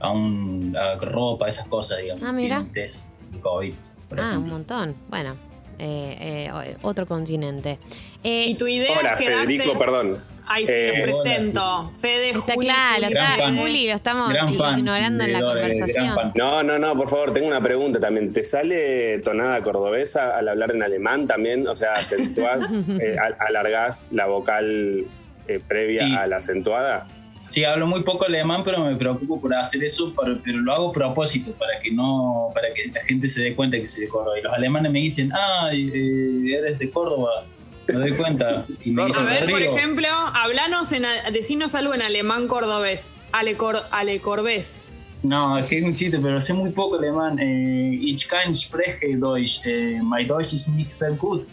a 0.00 0.10
un 0.12 0.76
a 0.76 0.94
ropa, 0.96 1.48
esas 1.48 1.66
cosas, 1.66 1.98
digamos. 2.00 2.22
Ah, 2.22 2.32
mira. 2.32 2.60
Un 2.60 2.70
test 2.70 3.02
de 3.32 3.40
COVID. 3.40 3.72
por 4.08 4.20
Ah, 4.20 4.22
un 4.22 4.28
ejemplo. 4.30 4.52
montón. 4.52 4.94
Bueno, 5.08 5.34
eh, 5.78 6.48
eh, 6.48 6.76
otro 6.82 7.06
continente. 7.06 7.78
Eh, 8.24 8.46
Y 8.48 8.54
tu 8.56 8.66
idea 8.66 8.96
Hola, 8.98 9.12
es 9.14 9.20
quedarte... 9.20 9.46
Federico, 9.46 9.78
perdón. 9.78 10.18
Ay, 10.48 10.64
sí, 10.64 10.72
Eh, 10.72 11.04
los 11.06 11.20
presento. 11.22 11.90
Fede, 12.00 12.30
está 12.30 12.54
Juli, 12.54 12.66
claro, 12.68 13.06
está 13.06 13.36
fan. 13.36 13.56
Juli, 13.56 13.86
lo 13.88 13.94
estamos 13.96 14.32
ignorando 14.76 15.24
en 15.24 15.32
la 15.32 15.38
de 15.40 15.44
conversación. 15.44 16.32
No, 16.36 16.62
no, 16.62 16.78
no, 16.78 16.96
por 16.96 17.08
favor, 17.08 17.32
tengo 17.32 17.48
una 17.48 17.60
pregunta 17.60 17.98
también. 17.98 18.30
¿Te 18.32 18.44
sale 18.44 19.18
tonada 19.20 19.60
cordobesa 19.62 20.36
al 20.36 20.48
hablar 20.48 20.70
en 20.70 20.82
alemán 20.84 21.26
también? 21.26 21.66
O 21.66 21.74
sea, 21.74 21.94
acentuás, 21.94 22.78
eh, 23.00 23.16
al- 23.20 23.36
alargás 23.40 24.10
la 24.12 24.26
vocal 24.26 25.04
eh, 25.48 25.60
previa 25.66 26.06
Sí. 26.06 26.14
a 26.14 26.26
la 26.28 26.36
acentuada. 26.36 27.08
Sí, 27.50 27.64
hablo 27.64 27.86
muy 27.86 28.02
poco 28.02 28.26
alemán, 28.26 28.62
pero 28.64 28.84
me 28.84 28.96
preocupo 28.96 29.40
por 29.40 29.54
hacer 29.54 29.82
eso, 29.82 30.12
pero, 30.18 30.38
pero 30.44 30.58
lo 30.58 30.72
hago 30.72 30.90
a 30.90 30.92
propósito, 30.92 31.52
para 31.52 31.78
que 31.80 31.90
no, 31.90 32.50
para 32.52 32.72
que 32.74 32.90
la 32.92 33.02
gente 33.04 33.28
se 33.28 33.42
dé 33.42 33.54
cuenta 33.54 33.78
que 33.78 33.86
soy 33.86 34.02
de 34.02 34.08
Córdoba. 34.08 34.38
Y 34.38 34.42
los 34.42 34.52
alemanes 34.52 34.92
me 34.92 34.98
dicen, 35.00 35.32
ah, 35.32 35.70
eh, 35.72 36.54
eres 36.58 36.78
de 36.78 36.90
Córdoba, 36.90 37.46
me 37.88 37.94
doy 37.94 38.12
cuenta. 38.12 38.66
Y 38.84 38.90
me 38.90 39.02
A 39.16 39.22
ver, 39.22 39.50
por 39.50 39.62
ejemplo, 39.62 40.08
hablanos 40.08 40.92
en, 40.92 41.04
decinos 41.32 41.74
algo 41.74 41.94
en 41.94 42.02
alemán 42.02 42.48
cordobés. 42.48 43.10
Ale, 43.32 43.56
cor, 43.56 43.76
ale 43.90 44.20
corbés. 44.20 44.88
No, 45.22 45.58
es 45.58 45.66
que 45.66 45.78
es 45.78 45.84
un 45.84 45.94
chiste, 45.94 46.18
pero 46.20 46.40
sé 46.40 46.52
muy 46.52 46.70
poco 46.70 46.96
alemán. 46.96 47.38
Eh, 47.38 47.98
ich 48.00 48.26
kann 48.26 48.54
spreche 48.54 49.16
Deutsch, 49.16 49.60
eh, 49.64 50.00
my 50.02 50.24
Deutsch 50.24 50.52
is 50.52 50.68
nicht 50.68 50.90
sehr 50.90 51.12
gut. 51.12 51.46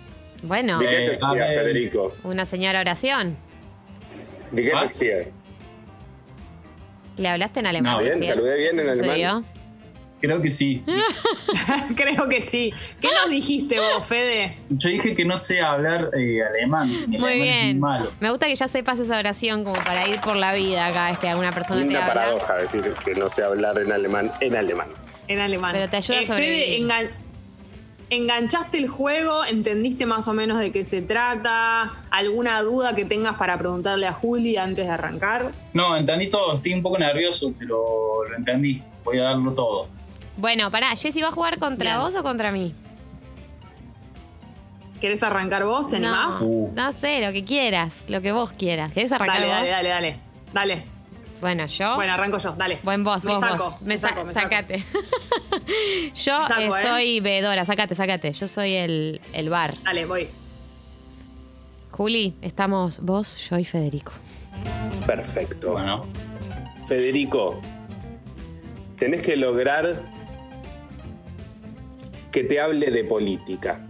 Bueno, 0.44 0.78
¿De 0.78 0.88
qué 0.88 1.02
te 1.02 1.12
Eh. 1.12 1.56
Federico? 1.56 2.14
una 2.24 2.46
señora 2.46 2.82
oración. 2.82 3.36
¿De 4.52 4.64
qué. 4.64 5.32
¿Le 7.18 7.28
hablaste 7.30 7.60
en 7.60 7.68
alemán? 7.68 7.94
No, 7.98 8.00
bien, 8.04 8.24
saludé 8.24 8.58
bien 8.58 8.72
¿Eso 8.80 8.82
en 8.82 8.90
alemán. 8.90 9.06
sucedió? 9.10 9.44
Creo 10.22 10.42
que 10.42 10.50
sí. 10.50 10.82
Creo 11.96 12.30
que 12.30 12.42
sí. 12.42 12.74
¿Qué 13.02 13.10
nos 13.22 13.30
dijiste 13.30 13.78
vos, 13.80 14.06
Fede? 14.06 14.58
Yo 14.70 14.90
dije 14.90 15.16
que 15.16 15.26
no 15.26 15.36
sé 15.38 15.60
hablar 15.62 16.10
eh, 16.18 16.42
alemán. 16.44 16.88
Muy 17.08 17.18
alemán 17.18 17.32
es 17.32 17.42
bien. 17.42 17.80
malo. 17.80 18.12
Me 18.22 18.30
gusta 18.30 18.46
que 18.48 18.56
ya 18.56 18.68
sepas 18.70 19.00
esa 19.00 19.20
oración 19.20 19.64
como 19.66 19.76
para 19.84 20.08
ir 20.08 20.22
por 20.22 20.38
la 20.38 20.54
vida 20.54 20.92
cada 20.94 21.10
vez 21.10 21.20
que 21.20 21.28
alguna 21.28 21.52
persona 21.52 21.82
te 21.82 21.88
Linda 21.88 22.06
habla. 22.06 22.14
paradoja 22.22 22.56
decir 22.56 22.94
que 23.04 23.16
no 23.16 23.30
sé 23.30 23.44
hablar 23.44 23.78
en 23.80 23.92
alemán 23.92 24.32
en 24.40 24.56
alemán. 24.56 24.88
En 25.28 25.40
alemán. 25.40 25.72
Pero 25.74 25.90
te 25.90 25.98
ayuda 25.98 26.18
a 26.18 26.22
Eh, 26.22 26.26
Fede, 26.26 26.36
sobrevivir. 26.38 26.82
engan- 26.90 27.10
enganchaste 28.10 28.78
el 28.78 28.88
juego, 28.88 29.44
entendiste 29.46 30.06
más 30.06 30.28
o 30.28 30.34
menos 30.34 30.60
de 30.60 30.72
qué 30.72 30.84
se 30.84 31.02
trata. 31.02 31.94
¿Alguna 32.12 32.62
duda 32.62 32.96
que 32.96 33.06
tengas 33.06 33.36
para 33.36 33.58
preguntarle 33.58 34.08
a 34.08 34.14
Juli 34.14 34.58
antes 34.58 34.86
de 34.86 34.92
arrancar? 34.92 35.52
No, 35.74 35.96
entendí 35.96 36.30
todo. 36.30 36.56
Estoy 36.56 36.74
un 36.74 36.84
poco 36.84 36.98
nervioso, 36.98 37.54
pero 37.58 38.24
lo 38.30 38.36
entendí. 38.36 38.82
Voy 39.04 39.20
a 39.20 39.24
darlo 39.24 39.52
todo. 39.54 39.88
Bueno, 40.38 40.72
pará, 40.72 40.96
¿Jessy 40.96 41.22
va 41.22 41.30
a 41.30 41.32
jugar 41.32 41.60
contra 41.60 41.92
Bien. 41.94 42.04
vos 42.04 42.16
o 42.16 42.24
contra 42.24 42.52
mí? 42.52 42.74
¿Querés 45.02 45.22
arrancar 45.22 45.66
vos? 45.66 45.88
¿Te 45.88 46.00
no, 46.00 46.08
animás? 46.08 46.38
Uh. 46.42 46.72
no 46.74 46.92
sé, 46.94 47.26
lo 47.26 47.34
que 47.34 47.44
quieras, 47.44 48.04
lo 48.08 48.22
que 48.22 48.32
vos 48.32 48.54
quieras. 48.54 48.94
¿Querés 48.94 49.12
arrancar 49.12 49.42
Dale, 49.42 49.48
vos? 49.48 49.70
dale, 49.70 49.72
dale, 49.72 49.90
dale. 49.90 50.20
Dale. 50.54 50.93
Bueno, 51.44 51.66
yo. 51.66 51.96
Bueno, 51.96 52.14
arranco 52.14 52.38
yo, 52.38 52.54
dale. 52.54 52.80
Buen 52.84 53.04
vos, 53.04 53.22
Me 53.26 53.34
vos, 53.34 53.42
saco, 53.42 53.64
vos. 53.72 53.82
me 53.82 53.98
sa- 53.98 54.08
saco, 54.08 54.24
me 54.24 54.34
saco. 54.34 54.46
Sacate. 54.50 54.78
yo 56.16 56.40
Me 56.40 56.48
saco, 56.48 56.78
eh, 56.78 56.82
¿eh? 56.82 56.88
soy 56.88 57.20
veedora, 57.20 57.66
sacate, 57.66 57.96
sacate. 57.96 58.32
Yo 58.32 58.48
soy 58.48 58.74
el, 58.76 59.20
el 59.34 59.50
bar. 59.50 59.76
Dale, 59.84 60.06
voy. 60.06 60.30
Juli, 61.92 62.34
estamos 62.42 63.02
vos, 63.02 63.38
yo 63.50 63.60
y 63.60 63.66
Federico. 63.66 64.14
Perfecto. 65.06 65.74
Bueno, 65.74 66.06
Federico, 66.88 67.60
tenés 68.98 69.22
que 69.22 69.36
lograr 69.36 70.02
que 72.32 72.46
te 72.46 72.62
hable 72.62 72.90
de 72.90 73.04
política. 73.04 73.82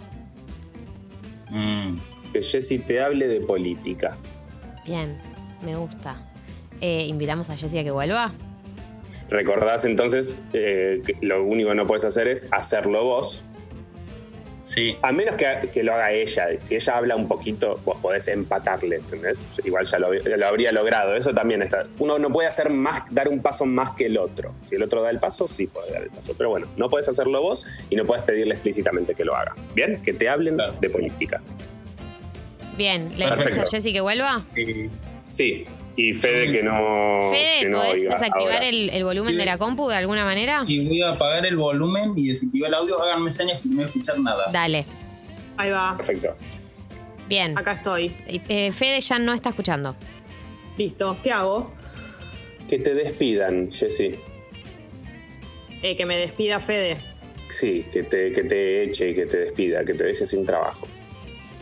mm, 1.51 1.97
Que 2.33 2.41
Jessy 2.41 2.79
te 2.79 2.99
hable 3.03 3.27
de 3.27 3.41
política. 3.41 4.17
Bien, 4.85 5.15
me 5.61 5.75
gusta. 5.75 6.17
Eh, 6.85 7.05
¿Invitamos 7.07 7.49
a 7.49 7.55
Jessy 7.55 7.79
a 7.79 7.83
que 7.85 7.91
vuelva? 7.91 8.33
Recordás 9.29 9.85
entonces 9.85 10.35
eh, 10.51 11.01
que 11.05 11.15
lo 11.21 11.41
único 11.45 11.69
que 11.69 11.75
no 11.75 11.87
puedes 11.87 12.03
hacer 12.03 12.27
es 12.27 12.49
hacerlo 12.51 13.05
vos. 13.05 13.45
Sí. 14.67 14.97
A 15.01 15.13
menos 15.13 15.35
que, 15.35 15.69
que 15.71 15.81
lo 15.81 15.93
haga 15.93 16.11
ella. 16.11 16.47
Si 16.59 16.75
ella 16.75 16.97
habla 16.97 17.15
un 17.15 17.29
poquito, 17.29 17.79
vos 17.85 17.95
podés 18.01 18.27
empatarle, 18.27 18.97
¿entendés? 18.97 19.45
Igual 19.63 19.85
ya 19.85 19.97
lo, 19.97 20.11
lo 20.13 20.45
habría 20.47 20.73
logrado. 20.73 21.15
Eso 21.15 21.33
también 21.33 21.61
está. 21.61 21.85
Uno 21.99 22.19
no 22.19 22.29
puede 22.33 22.49
hacer 22.49 22.69
más, 22.69 23.03
dar 23.11 23.29
un 23.29 23.39
paso 23.41 23.65
más 23.65 23.91
que 23.91 24.07
el 24.07 24.17
otro. 24.17 24.53
Si 24.67 24.75
el 24.75 24.83
otro 24.83 25.01
da 25.01 25.09
el 25.09 25.19
paso, 25.19 25.47
sí 25.47 25.67
puede 25.67 25.89
dar 25.93 26.03
el 26.03 26.09
paso. 26.09 26.33
Pero 26.37 26.49
bueno, 26.49 26.67
no 26.75 26.89
puedes 26.89 27.07
hacerlo 27.07 27.41
vos 27.41 27.65
y 27.89 27.95
no 27.95 28.03
puedes 28.05 28.25
pedirle 28.25 28.55
explícitamente 28.55 29.13
que 29.13 29.23
lo 29.23 29.35
haga. 29.37 29.55
¿Bien? 29.73 30.01
Que 30.01 30.11
te 30.11 30.27
hablen 30.27 30.55
Claro. 30.55 30.73
de 30.81 30.89
política. 30.89 31.41
Bien, 32.75 33.17
¿le 33.17 33.29
Perfecto. 33.29 33.61
a 33.61 33.65
Jessy 33.67 33.93
que 33.93 34.01
vuelva? 34.01 34.45
Eh, 34.57 34.89
Sí. 35.31 35.65
Y 35.95 36.13
Fede 36.13 36.49
que 36.49 36.63
no. 36.63 37.29
Fede, 37.31 37.59
que 37.61 37.69
no 37.69 37.77
¿podés 37.77 37.93
oiga 37.93 38.13
desactivar 38.15 38.53
ahora. 38.53 38.67
el, 38.67 38.89
el 38.89 39.03
volumen 39.03 39.33
Sí. 39.33 39.37
de 39.37 39.45
la 39.45 39.57
compu 39.59 39.87
de 39.89 39.95
alguna 39.95 40.25
manera? 40.25 40.63
y 40.67 40.85
voy 40.87 41.01
a 41.03 41.09
apagar 41.11 41.45
el 41.45 41.55
volumen 41.55 42.13
y 42.17 42.27
desactivar 42.29 42.69
el 42.69 42.73
audio. 42.75 43.01
Háganme 43.01 43.29
señas 43.29 43.61
que 43.61 43.69
no 43.69 43.75
voy 43.75 43.83
a 43.83 43.87
escuchar 43.87 44.19
nada. 44.19 44.45
Dale. 44.51 44.85
Ahí 45.57 45.69
va. 45.69 45.95
Perfecto. 45.95 46.35
Bien. 47.29 47.55
Acá 47.57 47.73
estoy. 47.73 48.11
Eh, 48.27 48.71
Fede 48.71 49.01
ya 49.01 49.19
no 49.19 49.33
está 49.33 49.49
escuchando. 49.49 49.95
Listo. 50.77 51.15
¿Qué 51.23 51.31
hago? 51.31 51.71
Que 52.67 52.79
te 52.79 52.95
despidan, 52.95 53.71
Jessy. 53.71 54.15
Eh, 55.83 55.95
que 55.95 56.05
me 56.05 56.17
despida 56.17 56.59
Fede. 56.59 56.97
Sí, 57.47 57.85
que 57.93 58.01
te, 58.03 58.31
que 58.31 58.43
te 58.43 58.83
eche 58.83 59.11
y 59.11 59.13
que 59.13 59.25
te 59.27 59.37
despida, 59.37 59.83
que 59.85 59.93
te 59.93 60.05
deje 60.05 60.25
sin 60.25 60.43
trabajo. 60.45 60.87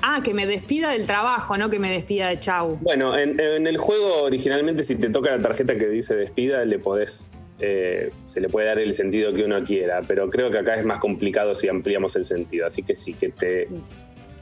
Ah, 0.02 0.22
que 0.24 0.34
me 0.34 0.46
despida 0.46 0.92
del 0.92 1.06
trabajo, 1.06 1.58
no 1.58 1.70
que 1.70 1.80
me 1.80 1.92
despida 1.92 2.30
de 2.30 2.40
chau. 2.40 2.78
Bueno, 2.82 3.18
en, 3.18 3.40
en 3.40 3.68
el 3.68 3.78
juego 3.78 4.24
originalmente 4.24 4.84
si 4.84 4.96
te 4.96 5.10
toca 5.10 5.32
la 5.36 5.42
tarjeta 5.42 5.78
que 5.78 5.88
dice 5.88 6.16
despida, 6.16 6.66
le 6.66 6.80
podés, 6.80 7.30
eh, 7.60 8.12
se 8.26 8.42
le 8.42 8.50
puede 8.50 8.68
dar 8.68 8.80
el 8.80 8.94
sentido 8.94 9.34
que 9.34 9.44
uno 9.44 9.64
quiera, 9.64 10.02
pero 10.08 10.30
creo 10.30 10.50
que 10.50 10.58
acá 10.58 10.76
es 10.76 10.86
más 10.86 11.00
complicado 11.00 11.54
si 11.56 11.68
ampliamos 11.70 12.16
el 12.16 12.26
sentido, 12.26 12.66
así 12.66 12.82
que 12.84 12.96
sí, 12.96 13.14
que 13.14 13.30
te, 13.30 13.68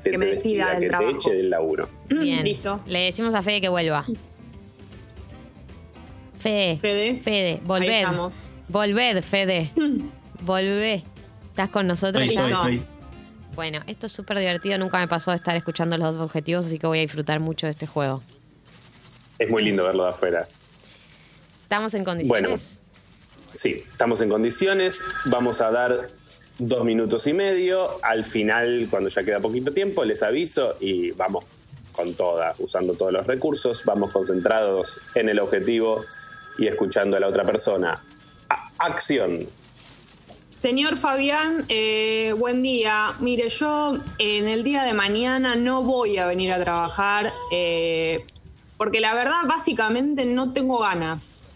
Que 0.04 0.18
me 0.18 0.28
despida 0.28 0.72
del 0.72 0.80
que 0.80 0.88
trabajo. 0.88 1.12
te 1.12 1.18
eche 1.18 1.34
del 1.36 1.50
laburo. 1.50 1.90
Bien. 2.10 2.44
Listo. 2.44 2.80
Le 2.88 3.00
decimos 3.06 3.34
a 3.36 3.42
Fede 3.42 3.60
que 3.60 3.70
vuelva. 3.70 4.06
Fede. 6.40 6.78
Fede. 6.78 7.20
Fede, 7.22 7.50
Ahí 7.52 7.60
volved. 7.66 7.90
estamos. 8.00 8.50
Volved, 8.70 9.22
Fede. 9.24 9.70
Volvé. 10.42 11.04
¿Estás 11.50 11.70
con 11.70 11.86
nosotros 11.88 12.24
Estoy, 12.24 12.36
ya? 12.38 12.48
estoy, 12.48 12.76
estoy. 12.76 12.99
Bueno, 13.56 13.82
esto 13.88 14.06
es 14.08 14.12
súper 14.14 14.40
divertido. 14.40 14.78
Nunca 14.78 15.00
me 15.00 15.08
pasó 15.08 15.32
de 15.32 15.38
estar 15.38 15.56
escuchando 15.56 15.98
los 15.98 16.16
dos 16.16 16.24
objetivos, 16.24 16.66
así 16.66 16.80
que 16.80 16.88
voy 16.88 17.00
a 17.00 17.02
disfrutar 17.02 17.40
mucho 17.40 17.66
de 17.68 17.72
este 17.72 17.88
juego. 17.88 18.24
Es 19.38 19.50
muy 19.50 19.64
lindo 19.64 19.84
verlo 19.84 20.04
de 20.04 20.10
afuera. 20.12 20.48
¿Estamos 21.64 21.94
en 21.94 22.04
condiciones? 22.04 22.82
Sí, 23.52 23.84
estamos 23.92 24.22
en 24.22 24.30
condiciones, 24.30 25.04
vamos 25.26 25.60
a 25.62 25.72
dar 25.72 26.10
dos 26.60 26.84
minutos 26.84 27.26
y 27.28 27.34
medio, 27.34 27.98
al 28.04 28.24
final, 28.24 28.88
cuando 28.92 29.10
ya 29.10 29.24
queda 29.24 29.40
poquito 29.40 29.72
tiempo, 29.74 30.04
les 30.06 30.22
aviso 30.24 30.76
y 30.80 31.12
vamos 31.12 31.46
con 31.94 32.14
toda, 32.14 32.54
usando 32.60 32.94
todos 32.94 33.12
los 33.12 33.26
recursos, 33.28 33.84
vamos 33.86 34.12
concentrados 34.12 35.00
en 35.16 35.30
el 35.30 35.40
objetivo 35.40 36.06
y 36.58 36.68
escuchando 36.68 37.18
a 37.18 37.20
la 37.20 37.28
otra 37.28 37.44
persona. 37.44 38.04
A- 38.50 38.72
acción. 38.78 39.40
Señor 40.60 40.98
Fabián, 40.98 41.64
eh, 41.70 42.36
buen 42.38 42.62
día. 42.62 43.14
Mire, 43.22 43.48
yo 43.48 43.98
en 44.18 44.46
el 44.50 44.66
día 44.66 44.84
de 44.84 44.94
mañana 44.94 45.56
no 45.56 45.84
voy 45.84 46.18
a 46.18 46.28
venir 46.28 46.52
a 46.52 46.60
trabajar 46.60 47.32
eh, 47.50 48.18
porque 48.76 49.00
la 49.00 49.16
verdad 49.16 49.38
básicamente 49.48 50.26
no 50.26 50.52
tengo 50.52 50.80
ganas. 50.80 51.48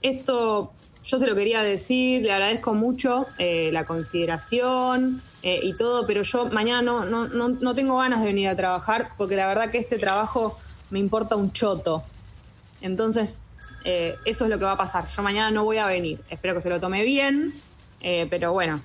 Esto 0.00 0.72
yo 1.02 1.18
se 1.18 1.26
lo 1.26 1.34
quería 1.34 1.64
decir, 1.64 2.22
le 2.22 2.32
agradezco 2.32 2.72
mucho 2.74 3.26
eh, 3.38 3.70
la 3.72 3.84
consideración 3.84 5.20
y 5.42 5.74
todo, 5.74 6.06
pero 6.06 6.22
yo 6.22 6.46
mañana 6.46 6.80
no, 6.80 7.04
no, 7.04 7.26
no, 7.26 7.74
tengo 7.74 7.98
ganas 7.98 8.20
de 8.20 8.26
venir 8.26 8.48
a 8.48 8.56
trabajar 8.56 9.10
porque 9.18 9.36
la 9.36 9.46
verdad 9.46 9.70
que 9.70 9.76
este 9.76 9.98
trabajo 9.98 10.58
me 10.88 11.00
importa 11.00 11.36
un 11.36 11.52
choto. 11.52 12.02
Entonces, 12.80 13.42
eso 13.84 14.44
es 14.44 14.50
lo 14.50 14.58
que 14.58 14.64
va 14.64 14.72
a 14.72 14.76
pasar. 14.78 15.06
Yo 15.08 15.22
mañana 15.22 15.50
no 15.50 15.64
voy 15.64 15.76
a 15.76 15.86
venir. 15.86 16.20
Espero 16.30 16.54
que 16.54 16.62
se 16.62 16.70
lo 16.70 16.80
tome 16.80 17.04
bien, 17.04 17.52
eh, 18.04 18.26
pero 18.30 18.52
bueno. 18.52 18.80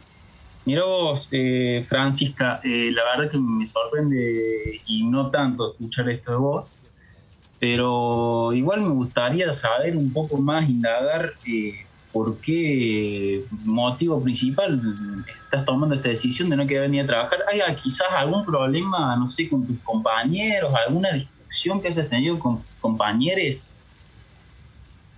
Mira 0.66 0.84
vos, 0.84 1.28
eh, 1.32 1.84
Francisca, 1.90 2.60
eh, 2.64 2.92
la 2.92 3.04
verdad 3.04 3.32
que 3.32 3.40
me 3.40 3.66
sorprende 3.66 4.82
y 4.86 5.04
no 5.04 5.32
tanto 5.32 5.72
escuchar 5.72 6.10
esto 6.10 6.32
de 6.32 6.38
vos, 6.38 6.78
pero 7.60 8.54
igual 8.54 8.82
me 8.82 8.94
gustaría 8.94 9.52
saber 9.52 9.98
un 9.98 10.14
poco 10.14 10.38
más, 10.38 10.70
indagar 10.70 11.32
eh, 11.48 11.74
por 12.12 12.40
qué 12.40 13.44
motivo 13.64 14.22
principal 14.22 14.80
estás 15.44 15.66
tomando 15.66 15.96
esta 15.96 16.10
decisión 16.10 16.50
de 16.52 16.58
no 16.58 16.68
querer 16.68 16.84
venir 16.84 17.02
a 17.02 17.08
trabajar. 17.08 17.40
¿Hay 17.52 17.76
quizás 17.76 18.08
algún 18.16 18.46
problema, 18.46 19.16
no 19.16 19.26
sé, 19.26 19.50
con 19.50 19.66
tus 19.66 19.80
compañeros, 19.80 20.72
alguna 20.76 21.14
discusión 21.14 21.82
que 21.82 21.88
hayas 21.88 22.08
tenido 22.10 22.38
con 22.38 22.64
compañeros? 22.80 23.79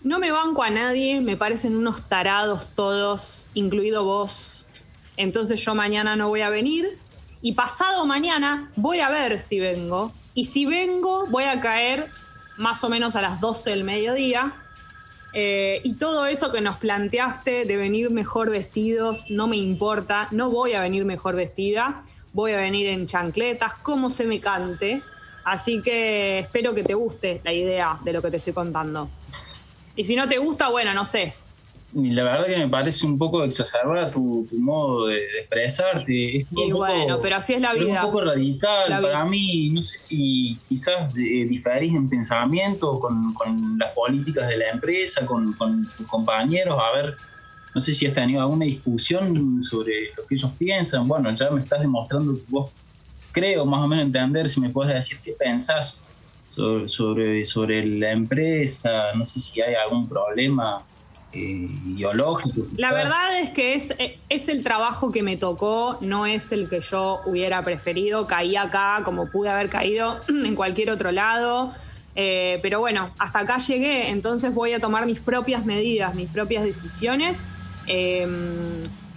No 0.04 0.18
me 0.18 0.32
banco 0.32 0.64
a 0.64 0.72
nadie, 0.72 1.22
me 1.22 1.38
parecen 1.38 1.76
unos 1.76 2.10
tarados 2.10 2.68
todos, 2.76 3.48
incluido 3.54 4.04
vos. 4.04 4.66
Entonces 5.16 5.64
yo 5.64 5.76
mañana 5.76 6.16
no 6.16 6.28
voy 6.28 6.42
a 6.42 6.50
venir 6.50 6.98
y 7.44 7.52
pasado 7.52 8.08
mañana 8.08 8.72
voy 8.76 9.00
a 9.00 9.10
ver 9.10 9.40
si 9.40 9.60
vengo. 9.60 10.12
Y 10.34 10.46
si 10.46 10.66
vengo, 10.66 11.28
voy 11.28 11.44
a 11.44 11.62
caer 11.62 12.08
más 12.58 12.84
o 12.84 12.90
menos 12.90 13.16
a 13.16 13.22
las 13.22 13.40
12 13.42 13.70
del 13.70 13.84
mediodía. 13.84 14.54
Eh, 15.34 15.82
y 15.84 15.94
todo 15.94 16.26
eso 16.26 16.52
que 16.52 16.62
nos 16.62 16.78
planteaste 16.78 17.66
de 17.66 17.78
venir 17.78 18.10
mejor 18.10 18.50
vestidos, 18.50 19.26
no 19.30 19.48
me 19.48 19.58
importa, 19.58 20.28
no 20.32 20.50
voy 20.50 20.74
a 20.74 20.82
venir 20.82 21.06
mejor 21.06 21.36
vestida, 21.36 22.04
voy 22.34 22.54
a 22.54 22.58
venir 22.58 22.88
en 22.88 23.06
chancletas, 23.06 23.74
como 23.84 24.10
se 24.10 24.26
me 24.26 24.40
cante. 24.40 25.04
Así 25.44 25.82
que 25.84 26.40
espero 26.40 26.74
que 26.74 26.84
te 26.84 26.96
guste 26.96 27.40
la 27.44 27.54
idea 27.54 28.00
de 28.04 28.14
lo 28.14 28.22
que 28.24 28.32
te 28.32 28.38
estoy 28.38 28.54
contando. 28.54 29.10
Y 29.96 30.04
si 30.06 30.16
no 30.16 30.28
te 30.28 30.38
gusta, 30.38 30.70
bueno, 30.70 30.94
no 30.94 31.06
sé. 31.06 31.34
Y 31.94 32.12
la 32.12 32.24
verdad 32.24 32.46
que 32.48 32.58
me 32.58 32.70
parece 32.70 33.06
un 33.06 33.18
poco 33.18 33.44
exacerbada 33.44 34.10
tu, 34.12 34.48
tu 34.50 34.58
modo 34.60 35.08
de, 35.08 35.16
de 35.16 35.40
expresarte. 35.42 36.38
Es 36.42 36.48
Y 36.50 36.70
poco- 36.72 36.78
bueno, 36.80 37.20
pero 37.22 37.36
así 37.36 37.54
es 37.54 37.62
la 37.62 37.74
vida. 37.74 38.06
un 38.06 38.12
poco 38.12 38.22
radical. 38.22 39.02
Para 39.02 39.26
mí, 39.26 39.70
no 39.74 39.82
sé 39.82 39.98
si 39.98 40.64
quizás 40.70 41.12
eh, 41.18 41.46
diferís 41.48 41.94
en 41.94 42.10
pensamiento 42.10 42.98
con, 43.00 43.34
con 43.34 43.78
las 43.78 43.92
políticas 43.94 44.48
de 44.48 44.58
la 44.58 44.70
empresa, 44.70 45.26
con, 45.26 45.54
con 45.54 45.94
tus 45.94 46.08
compañeros. 46.08 46.78
A 46.80 46.96
ver, 46.96 47.20
no 47.74 47.82
sé 47.82 47.94
si 47.94 48.06
has 48.08 48.14
tenido 48.14 48.42
alguna 48.42 48.66
discusión 48.66 49.62
sobre 49.62 49.94
lo 50.18 50.26
que 50.28 50.36
ellos 50.36 50.56
piensan. 50.58 51.08
Bueno, 51.08 51.30
ya 51.36 51.50
me 51.52 51.62
estás 51.62 51.82
demostrando 51.82 52.38
que 52.38 52.46
vos 52.48 52.74
creo 53.32 53.66
más 53.66 53.82
o 53.84 53.88
menos 53.88 54.06
entender 54.06 54.50
si 54.50 54.60
me 54.62 54.70
puedes 54.72 54.94
decir 54.94 55.20
qué 55.24 55.34
pensás 55.40 56.01
sobre, 56.52 57.46
sobre, 57.46 57.86
la 57.86 58.12
empresa. 58.12 59.14
No 59.16 59.24
sé 59.24 59.40
si 59.40 59.62
hay 59.62 59.76
algún 59.76 60.08
problema 60.08 60.84
eh, 61.32 61.68
ideológico. 61.88 62.68
La 62.76 62.94
verdad 62.94 63.40
es 63.40 63.52
que 63.52 63.74
es, 63.74 63.96
es 64.28 64.50
el 64.50 64.64
trabajo 64.64 65.12
que 65.12 65.24
me 65.24 65.38
tocó, 65.38 65.98
no 66.02 66.26
es 66.26 66.52
el 66.52 66.70
que 66.70 66.82
yo 66.82 67.22
hubiera 67.26 67.64
preferido. 67.64 68.28
Caí 68.28 68.56
acá 68.56 69.02
como 69.06 69.30
pude 69.30 69.50
haber 69.50 69.70
caído 69.70 70.20
en 70.28 70.56
cualquier 70.56 70.92
otro 70.92 71.12
lado. 71.12 71.72
Eh, 72.16 72.60
pero 72.62 72.80
bueno, 72.80 73.12
hasta 73.18 73.40
acá 73.40 73.58
llegué, 73.60 74.10
entonces 74.10 74.54
voy 74.54 74.74
a 74.74 74.82
tomar 74.82 75.06
mis 75.06 75.22
propias 75.22 75.66
medidas, 75.66 76.14
mis 76.16 76.30
propias 76.30 76.66
decisiones. 76.66 77.48
Eh, 77.88 78.28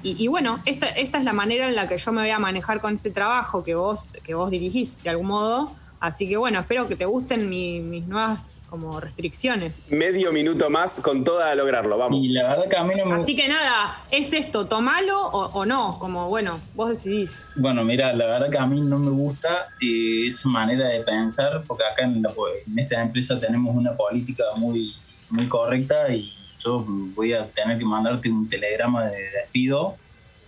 y, 0.05 0.23
y 0.23 0.29
bueno, 0.29 0.61
esta, 0.67 0.87
esta 0.87 1.19
es 1.19 1.25
la 1.25 1.33
manera 1.33 1.69
en 1.69 1.75
la 1.75 1.89
que 1.89 1.99
yo 1.99 2.13
me 2.13 2.21
voy 2.21 2.31
a 2.31 2.39
manejar 2.39 2.81
con 2.81 2.95
este 2.95 3.11
trabajo 3.11 3.65
que 3.65 3.75
vos, 3.75 4.07
que 4.23 4.35
vos 4.35 4.51
dirigís 4.51 5.03
de 5.03 5.11
algún 5.11 5.27
modo. 5.27 5.73
Así 6.05 6.29
que 6.29 6.37
bueno, 6.37 6.61
espero 6.61 6.87
que 6.87 6.97
te 6.97 7.07
gusten 7.07 7.49
mi- 7.49 7.81
mis 7.81 8.07
nuevas 8.07 8.61
como 8.69 9.01
restricciones. 9.01 9.91
Medio 9.91 10.33
minuto 10.33 10.69
más 10.69 11.01
con 11.01 11.25
toda 11.25 11.51
a 11.51 11.55
lograrlo, 11.55 11.97
vamos. 11.97 12.19
Y 12.23 12.29
la 12.29 12.47
verdad 12.51 12.69
que 12.69 12.77
a 12.77 12.85
mí 12.85 12.93
no 12.95 13.07
me 13.07 13.15
Así 13.15 13.35
que 13.35 13.49
nada, 13.49 14.05
es 14.11 14.35
esto, 14.35 14.67
tomalo 14.67 15.19
o, 15.19 15.47
o 15.61 15.65
no, 15.65 15.99
como 15.99 16.29
bueno, 16.29 16.61
vos 16.75 16.91
decidís. 16.91 17.47
Bueno, 17.57 17.85
mira, 17.85 18.13
la 18.13 18.27
verdad 18.27 18.51
que 18.51 18.59
a 18.59 18.67
mí 18.67 18.83
no 18.83 18.99
me 18.99 19.13
gusta 19.13 19.67
eh, 19.81 20.27
esa 20.27 20.47
manera 20.51 20.89
de 20.89 21.01
pensar, 21.01 21.65
porque 21.67 21.85
acá 21.85 22.03
en, 22.05 22.21
la- 22.21 22.35
en 22.67 22.79
esta 22.79 23.01
empresa 23.01 23.41
tenemos 23.41 23.75
una 23.75 23.97
política 23.97 24.45
muy, 24.57 24.93
muy 25.31 25.47
correcta 25.49 26.13
y 26.13 26.31
yo 26.63 26.85
voy 27.15 27.33
a 27.33 27.51
tener 27.51 27.79
que 27.79 27.87
mandarte 27.87 28.31
un 28.31 28.47
telegrama 28.47 29.07
de 29.07 29.23
despido 29.41 29.97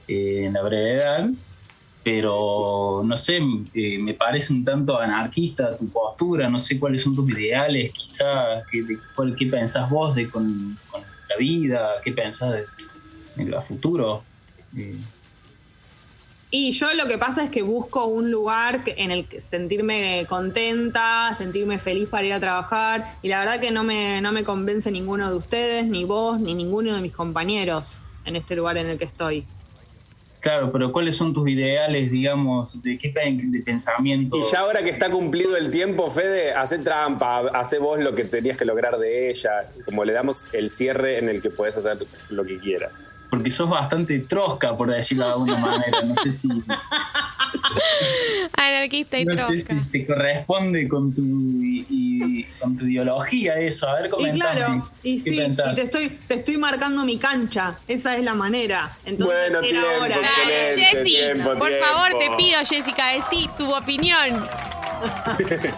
eh, 0.07 0.45
en 0.45 0.53
la 0.53 0.61
brevedad, 0.63 1.31
pero 2.07 3.03
no 3.05 3.17
sé, 3.17 3.41
eh, 3.75 3.99
me 3.99 4.15
parece 4.15 4.53
un 4.53 4.65
tanto 4.65 4.97
anarquista 4.97 5.77
tu 5.77 5.89
postura, 5.89 6.49
no 6.49 6.57
sé 6.57 6.79
cuáles 6.79 7.03
son 7.03 7.17
tus 7.17 7.29
ideales, 7.37 7.93
quizás, 7.93 8.63
qué, 8.71 8.83
de- 8.85 8.97
cuál- 9.17 9.35
qué 9.35 9.47
pensás 9.47 9.91
vos 9.91 10.15
de 10.15 10.31
con, 10.31 10.79
la 11.29 11.37
vida, 11.37 11.95
qué 12.05 12.13
pensás 12.13 12.53
de, 12.53 12.65
en 13.43 13.53
el 13.53 13.61
futuro. 13.61 14.23
Eh, 14.77 14.95
Y 16.53 16.71
yo 16.71 16.95
lo 16.95 17.09
que 17.09 17.19
pasa 17.19 17.43
es 17.43 17.51
que 17.51 17.63
busco 17.63 18.05
un 18.05 18.31
lugar 18.31 18.85
en 18.87 19.11
el 19.11 19.27
que 19.27 19.41
sentirme 19.41 20.27
contenta, 20.29 21.35
sentirme 21.37 21.81
feliz 21.81 22.09
para 22.09 22.25
ir 22.25 22.35
a 22.35 22.39
trabajar. 22.39 23.05
Y 23.21 23.27
la 23.29 23.41
verdad 23.41 23.59
que 23.59 23.73
no 23.73 23.83
me, 23.83 24.21
no 24.21 24.31
me 24.31 24.45
convence 24.45 24.93
ninguno 24.93 25.29
de 25.29 25.37
ustedes, 25.37 25.85
ni 25.87 26.05
vos, 26.05 26.39
ni 26.39 26.55
ninguno 26.55 26.95
de 26.95 27.01
mis 27.03 27.13
compañeros 27.13 28.01
en 28.25 28.37
este 28.37 28.55
lugar 28.55 28.77
en 28.79 28.91
el 28.91 28.97
que 28.97 29.07
estoy. 29.07 29.45
Claro, 30.41 30.71
pero 30.71 30.93
¿cuáles 30.93 31.17
son 31.17 31.33
tus 31.33 31.49
ideales, 31.49 32.11
digamos, 32.11 32.81
de 32.83 32.97
qué 32.99 33.13
de 33.13 33.61
pensamiento? 33.63 34.37
Y 34.37 34.43
ya 34.53 34.61
ahora 34.61 34.83
que 34.83 34.91
está 34.91 35.11
cumplido 35.11 35.57
el 35.57 35.71
tiempo, 35.71 36.09
Fede, 36.09 36.53
hace 36.53 36.79
trampa, 36.79 37.41
hace 37.53 37.79
vos 37.79 37.99
lo 37.99 38.15
que 38.15 38.25
tenías 38.25 38.57
que 38.57 38.65
lograr 38.65 38.99
de 38.99 39.31
ella, 39.31 39.71
como 39.85 40.05
le 40.05 40.13
damos 40.13 40.47
el 40.53 40.71
cierre 40.71 41.19
en 41.19 41.29
el 41.29 41.41
que 41.41 41.51
puedes 41.51 41.77
hacer 41.77 41.99
lo 42.29 42.45
que 42.45 42.59
quieras. 42.59 43.09
Porque 43.31 43.51
sos 43.51 43.69
bastante 43.69 44.19
trosca, 44.21 44.77
por 44.77 44.91
decirlo 44.91 45.27
de 45.27 45.33
alguna 45.33 45.59
manera. 45.59 46.03
No 46.03 46.15
sé 46.23 46.31
si. 46.31 46.49
Anarquista 48.57 49.19
y 49.19 49.25
no 49.25 49.47
sé 49.47 49.59
si 49.59 49.81
se 49.81 50.07
corresponde 50.07 50.89
con 50.89 51.15
tu, 51.15 51.23
y, 51.23 52.45
con 52.61 52.77
tu 52.77 52.87
ideología 52.87 53.55
eso. 53.59 53.87
A 53.89 54.01
ver, 54.01 54.11
cómo 54.11 54.27
Y 54.27 54.31
claro, 54.33 54.89
y 55.03 55.19
sí, 55.19 55.41
y 55.41 55.75
te 55.75 55.83
estoy, 55.83 56.09
te 56.27 56.35
estoy 56.35 56.57
marcando 56.57 57.05
mi 57.05 57.19
cancha. 57.19 57.77
Esa 57.89 58.17
es 58.17 58.25
la 58.25 58.35
manera. 58.35 58.97
Entonces, 59.05 59.51
bueno, 59.51 59.59
era 59.67 59.81
tiempo, 59.81 60.03
hora. 60.05 60.17
excelente, 60.17 60.85
Jessy, 60.85 61.11
tiempo, 61.15 61.55
por 61.57 61.69
tiempo. 61.69 61.87
favor, 61.87 62.19
te 62.19 62.31
pido, 62.37 62.59
Jessica, 62.65 63.09
decí 63.13 63.49
tu 63.59 63.75
opinión. 63.75 64.49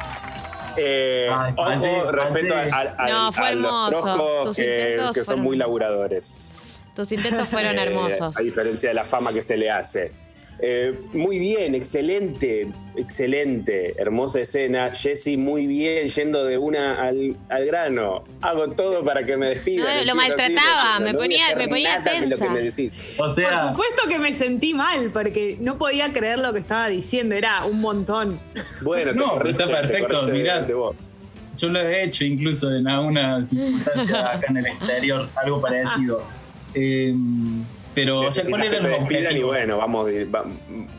Eh, 0.80 1.28
Ay, 1.28 1.54
ojo, 1.56 2.12
respeto 2.12 2.54
a, 2.54 2.60
a- 2.60 2.94
a- 3.04 3.08
No, 3.08 3.32
fue 3.32 3.48
a 3.48 3.52
los 3.52 3.90
troscos 3.90 4.56
que, 4.56 5.00
que 5.12 5.24
son 5.24 5.40
muy 5.40 5.56
laburadores. 5.56 6.54
Tus 6.94 7.10
intentos 7.10 7.48
fueron 7.48 7.76
Eh, 7.78 7.82
hermosos. 7.82 8.36
A 8.36 8.40
diferencia 8.42 8.90
de 8.90 8.94
la 8.94 9.02
fama 9.02 9.32
que 9.32 9.42
se 9.42 9.56
le 9.56 9.70
hace. 9.72 10.12
Eh, 10.60 10.92
muy 11.12 11.38
bien, 11.38 11.74
excelente, 11.76 12.68
excelente, 12.96 13.94
hermosa 13.96 14.40
escena. 14.40 14.90
Jessy, 14.92 15.36
muy 15.36 15.66
bien, 15.66 16.08
yendo 16.08 16.44
de 16.44 16.58
una 16.58 17.00
al, 17.00 17.36
al 17.48 17.64
grano. 17.66 18.24
Hago 18.40 18.68
todo 18.70 19.04
para 19.04 19.24
que 19.24 19.36
me 19.36 19.48
despidan. 19.50 19.86
No, 20.04 20.14
lo 20.14 20.20
así, 20.20 20.30
maltrataba, 20.30 20.98
no 21.00 21.04
me 21.06 21.14
ponía- 21.14 21.56
me 21.56 21.68
ponía 21.68 22.00
de 22.00 22.20
lo 22.26 22.36
que 22.36 22.36
tensa. 22.36 22.50
me 22.50 22.60
decís. 22.60 22.96
O 23.16 23.22
Por 23.22 23.30
supuesto 23.32 24.08
que 24.08 24.18
me 24.18 24.32
sentí 24.32 24.74
mal, 24.74 25.10
porque 25.12 25.56
no 25.60 25.78
podía 25.78 26.12
creer 26.12 26.38
lo 26.40 26.52
que 26.52 26.58
estaba 26.58 26.88
diciendo. 26.88 27.34
Era 27.34 27.64
un 27.64 27.80
montón. 27.80 28.38
Bueno, 28.82 29.12
te 29.12 29.16
No, 29.18 29.30
corriste, 29.30 29.62
está 29.62 29.74
perfecto, 29.80 30.26
te 30.26 30.32
mirá. 30.32 30.62
vos. 30.74 30.96
yo 31.56 31.68
lo 31.68 31.80
he 31.80 32.04
hecho 32.04 32.24
incluso 32.24 32.74
en 32.74 32.86
alguna 32.88 33.44
circunstancia 33.44 34.32
acá 34.32 34.46
en 34.48 34.56
el 34.58 34.66
exterior, 34.66 35.28
algo 35.36 35.60
parecido. 35.60 36.22
Eh, 36.74 37.14
pero, 37.98 38.20
o 38.20 38.30
sea, 38.30 38.44
Necesitas 38.44 38.50
¿cuáles 38.50 38.70
que 38.70 38.76
eran 38.76 38.86
te 38.86 38.90
los 38.90 39.08
despidan 39.08 39.36
y 39.36 39.42
bueno, 39.42 39.76
vamos, 39.76 40.08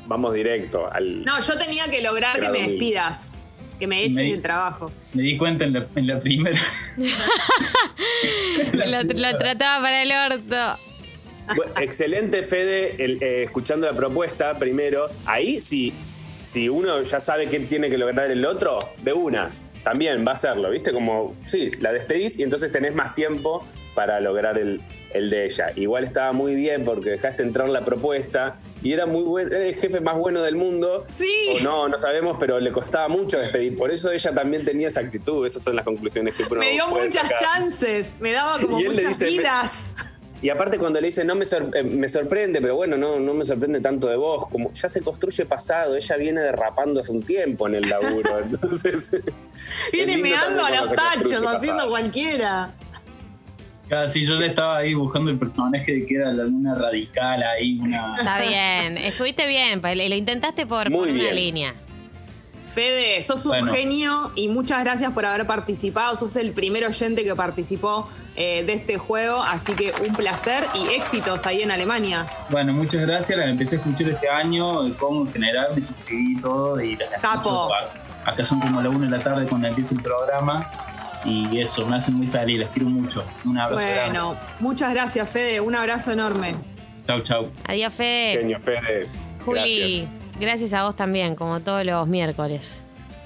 vamos 0.05 0.33
directo 0.33 0.91
al. 0.91 1.23
No, 1.23 1.39
yo 1.39 1.57
tenía 1.57 1.89
que 1.89 2.01
lograr 2.01 2.37
que 2.41 2.49
me 2.49 2.67
despidas. 2.67 3.35
Que 3.79 3.87
me 3.87 4.03
eches 4.03 4.17
me 4.17 4.31
del 4.31 4.41
trabajo. 4.41 4.91
Me 5.13 5.23
di 5.23 5.37
cuenta 5.37 5.63
en 5.63 5.71
la, 5.71 5.87
en 5.95 6.07
la 6.07 6.19
primera. 6.19 6.59
Lo, 8.73 9.03
lo 9.03 9.37
trataba 9.37 9.81
para 9.81 10.03
el 10.03 10.11
orto. 10.11 10.81
Bueno, 11.55 11.71
excelente, 11.79 12.43
Fede, 12.43 12.95
el, 13.01 13.23
eh, 13.23 13.43
escuchando 13.43 13.85
la 13.85 13.93
propuesta 13.93 14.59
primero. 14.59 15.09
Ahí 15.25 15.55
sí, 15.55 15.93
si 16.41 16.67
uno 16.67 17.01
ya 17.01 17.21
sabe 17.21 17.47
qué 17.47 17.61
tiene 17.61 17.89
que 17.89 17.97
lograr 17.97 18.29
el 18.29 18.43
otro, 18.43 18.77
de 19.01 19.13
una, 19.13 19.49
también 19.83 20.25
va 20.27 20.31
a 20.31 20.33
hacerlo, 20.33 20.69
¿viste? 20.69 20.91
Como, 20.91 21.33
sí, 21.45 21.71
la 21.79 21.93
despedís 21.93 22.37
y 22.39 22.43
entonces 22.43 22.73
tenés 22.73 22.93
más 22.93 23.13
tiempo 23.13 23.65
para 23.95 24.19
lograr 24.19 24.57
el, 24.57 24.81
el 25.13 25.29
de 25.29 25.45
ella. 25.45 25.71
Igual 25.75 26.03
estaba 26.03 26.31
muy 26.33 26.55
bien 26.55 26.83
porque 26.83 27.09
dejaste 27.11 27.43
entrar 27.43 27.69
la 27.69 27.83
propuesta 27.83 28.55
y 28.83 28.93
era 28.93 29.05
muy 29.05 29.23
buen, 29.23 29.47
era 29.47 29.65
el 29.65 29.75
jefe 29.75 29.99
más 30.01 30.17
bueno 30.17 30.41
del 30.41 30.55
mundo. 30.55 31.03
Sí. 31.11 31.31
O 31.55 31.59
no, 31.63 31.87
no 31.89 31.97
sabemos, 31.97 32.37
pero 32.39 32.59
le 32.59 32.71
costaba 32.71 33.07
mucho 33.07 33.39
despedir. 33.39 33.75
Por 33.75 33.91
eso 33.91 34.11
ella 34.11 34.31
también 34.33 34.65
tenía 34.65 34.87
esa 34.87 34.99
actitud. 35.01 35.45
Esas 35.45 35.63
son 35.63 35.75
las 35.75 35.85
conclusiones 35.85 36.35
que 36.35 36.43
me 36.55 36.71
dio 36.71 36.87
muchas 36.89 37.23
sacar. 37.23 37.39
chances. 37.39 38.19
Me 38.19 38.31
daba 38.31 38.59
como 38.59 38.77
muchas 38.77 38.95
dice, 38.95 39.25
me-. 39.25 39.29
Y 40.41 40.49
aparte 40.49 40.77
cuando 40.79 41.01
le 41.01 41.07
dice, 41.07 41.25
no 41.25 41.35
me, 41.35 41.45
sor- 41.45 41.69
eh, 41.75 41.83
me 41.83 42.07
sorprende, 42.07 42.61
pero 42.61 42.77
bueno, 42.77 42.97
no, 42.97 43.19
no 43.19 43.33
me 43.33 43.43
sorprende 43.43 43.81
tanto 43.81 44.07
de 44.07 44.15
vos, 44.15 44.47
como 44.47 44.71
ya 44.71 44.87
se 44.87 45.01
construye 45.01 45.45
pasado, 45.45 45.97
ella 45.97 46.15
viene 46.15 46.39
derrapando 46.39 47.01
hace 47.01 47.11
un 47.11 47.23
tiempo 47.23 47.67
en 47.67 47.75
el 47.75 47.89
laburo, 47.89 48.39
entonces... 48.43 49.11
Viene 49.91 50.17
meando 50.17 50.63
a 50.63 50.71
los 50.71 50.93
tachos, 50.93 51.41
haciendo 51.45 51.83
pasado. 51.83 51.89
Cualquiera. 53.89 54.05
Casi 54.05 54.25
yo 54.25 54.35
le 54.35 54.47
estaba 54.47 54.77
ahí 54.77 54.93
buscando 54.93 55.31
el 55.31 55.37
personaje 55.37 55.91
de 55.93 56.05
que 56.05 56.15
era 56.15 56.31
la 56.31 56.43
luna 56.43 56.75
radical 56.75 57.43
ahí, 57.43 57.79
una. 57.81 58.15
Está 58.17 58.39
bien, 58.41 58.97
estuviste 58.97 59.47
bien, 59.47 59.81
pa- 59.81 59.95
lo 59.95 60.03
intentaste 60.15 60.65
por, 60.65 60.89
Muy 60.89 60.99
por 60.99 61.09
una 61.09 61.23
bien. 61.23 61.35
línea. 61.35 61.73
Fede, 62.73 63.21
sos 63.23 63.43
un 63.45 63.49
Bueno. 63.51 63.73
genio 63.73 64.31
y 64.35 64.47
muchas 64.47 64.83
gracias 64.83 65.11
por 65.11 65.25
haber 65.25 65.47
participado. 65.47 66.15
Sos 66.15 66.35
el 66.35 66.51
primer 66.51 66.85
oyente 66.85 67.23
que 67.23 67.35
participó 67.35 68.07
eh, 68.35 68.63
de 68.63 68.73
este 68.73 68.97
juego, 68.99 69.41
así 69.41 69.73
que 69.73 69.91
un 70.07 70.13
placer 70.13 70.65
y 70.75 70.87
éxitos 70.93 71.45
ahí 71.47 71.63
en 71.63 71.71
Alemania. 71.71 72.27
Bueno, 72.51 72.71
muchas 72.71 73.01
gracias. 73.01 73.37
La 73.39 73.49
empecé 73.49 73.75
a 73.75 73.79
escuchar 73.79 74.09
este 74.09 74.29
año, 74.29 74.83
el 74.85 74.93
Congo 74.95 75.25
en 75.25 75.33
general, 75.33 75.69
me 75.75 75.81
suscribí 75.81 76.33
y 76.37 76.41
todo 76.41 76.79
y 76.79 76.95
las 76.95 77.09
Capo. 77.19 77.37
escucho. 77.71 77.73
A- 77.73 78.09
Acá 78.31 78.43
son 78.43 78.59
como 78.59 78.81
la 78.81 78.89
una 78.89 79.05
de 79.05 79.17
la 79.17 79.23
tarde 79.23 79.47
cuando 79.47 79.67
empieza 79.67 79.95
el 79.95 80.03
programa 80.03 80.69
y 81.25 81.59
eso, 81.59 81.85
me 81.85 81.97
hacen 81.97 82.13
muy 82.15 82.27
feliz, 82.27 82.59
las 82.59 82.69
quiero 82.69 82.89
mucho. 82.89 83.23
Un 83.45 83.57
abrazo 83.57 83.83
grande. 83.85 84.19
Bueno, 84.19 84.35
muchas 84.59 84.91
gracias, 84.93 85.27
Fede. 85.29 85.59
Un 85.59 85.75
abrazo 85.75 86.11
enorme. 86.11 86.55
Chau, 87.05 87.21
chau. 87.21 87.47
Adiós, 87.67 87.93
Fede. 87.93 88.39
Genio, 88.39 88.59
Fede. 88.59 89.07
Juli, 89.45 89.59
Gracias. 89.79 90.07
gracias 90.39 90.73
a 90.73 90.83
vos 90.85 90.95
también, 90.95 91.35
como 91.35 91.59
todos 91.59 91.85
los 91.85 92.07
miércoles. 92.07 92.81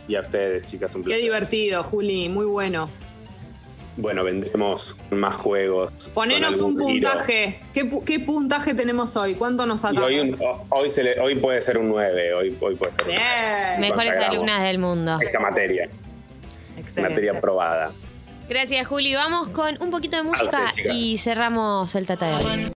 Y 0.08 0.16
a 0.16 0.22
ustedes, 0.22 0.64
chicas, 0.64 0.94
un 0.96 1.02
Qué 1.02 1.08
placer. 1.08 1.24
divertido, 1.24 1.84
Juli. 1.84 2.30
Muy 2.30 2.46
bueno. 2.46 2.90
Bueno, 3.96 4.24
vendremos 4.24 4.96
con 4.96 5.20
más 5.20 5.36
juegos. 5.36 6.10
Ponenos 6.16 6.58
un 6.60 6.76
puntaje. 6.76 7.62
¿Qué, 7.76 7.86
pu- 7.90 8.04
qué 8.04 8.20
puntaje 8.20 8.74
tenemos 8.74 9.16
hoy? 9.16 9.36
¿Cuánto 9.36 9.68
nos 9.68 9.82
sacamos? 9.82 10.06
hoy, 10.06 10.20
un- 10.20 10.36
hoy, 10.70 10.90
se 10.90 11.04
le- 11.04 11.20
hoy 11.20 11.36
puede 11.36 11.62
ser 11.62 11.78
un 11.78 11.90
9, 11.90 12.34
hoy, 12.34 12.58
hoy 12.60 12.76
puede 12.76 12.92
ser 12.92 13.04
un 13.04 13.10
Bien. 13.12 13.22
Mejores 13.80 14.06
consagramos. 14.08 14.30
alumnas 14.36 14.64
del 14.64 14.80
mundo. 14.80 15.20
esta 15.22 15.40
materia, 15.40 15.88
Excelente. 16.84 17.10
materia 17.10 17.38
aprobada. 17.38 17.92
Gracias, 18.50 18.86
Juli. 18.88 19.16
Vamos 19.16 19.50
con 19.50 19.82
un 19.82 19.90
poquito 19.90 20.18
de 20.18 20.24
música 20.24 20.66
ustedes, 20.68 20.96
y 20.96 21.18
cerramos 21.18 21.96
el 21.96 22.06
Tata 22.06 22.38
de 22.38 22.46
hoy. 22.46 22.72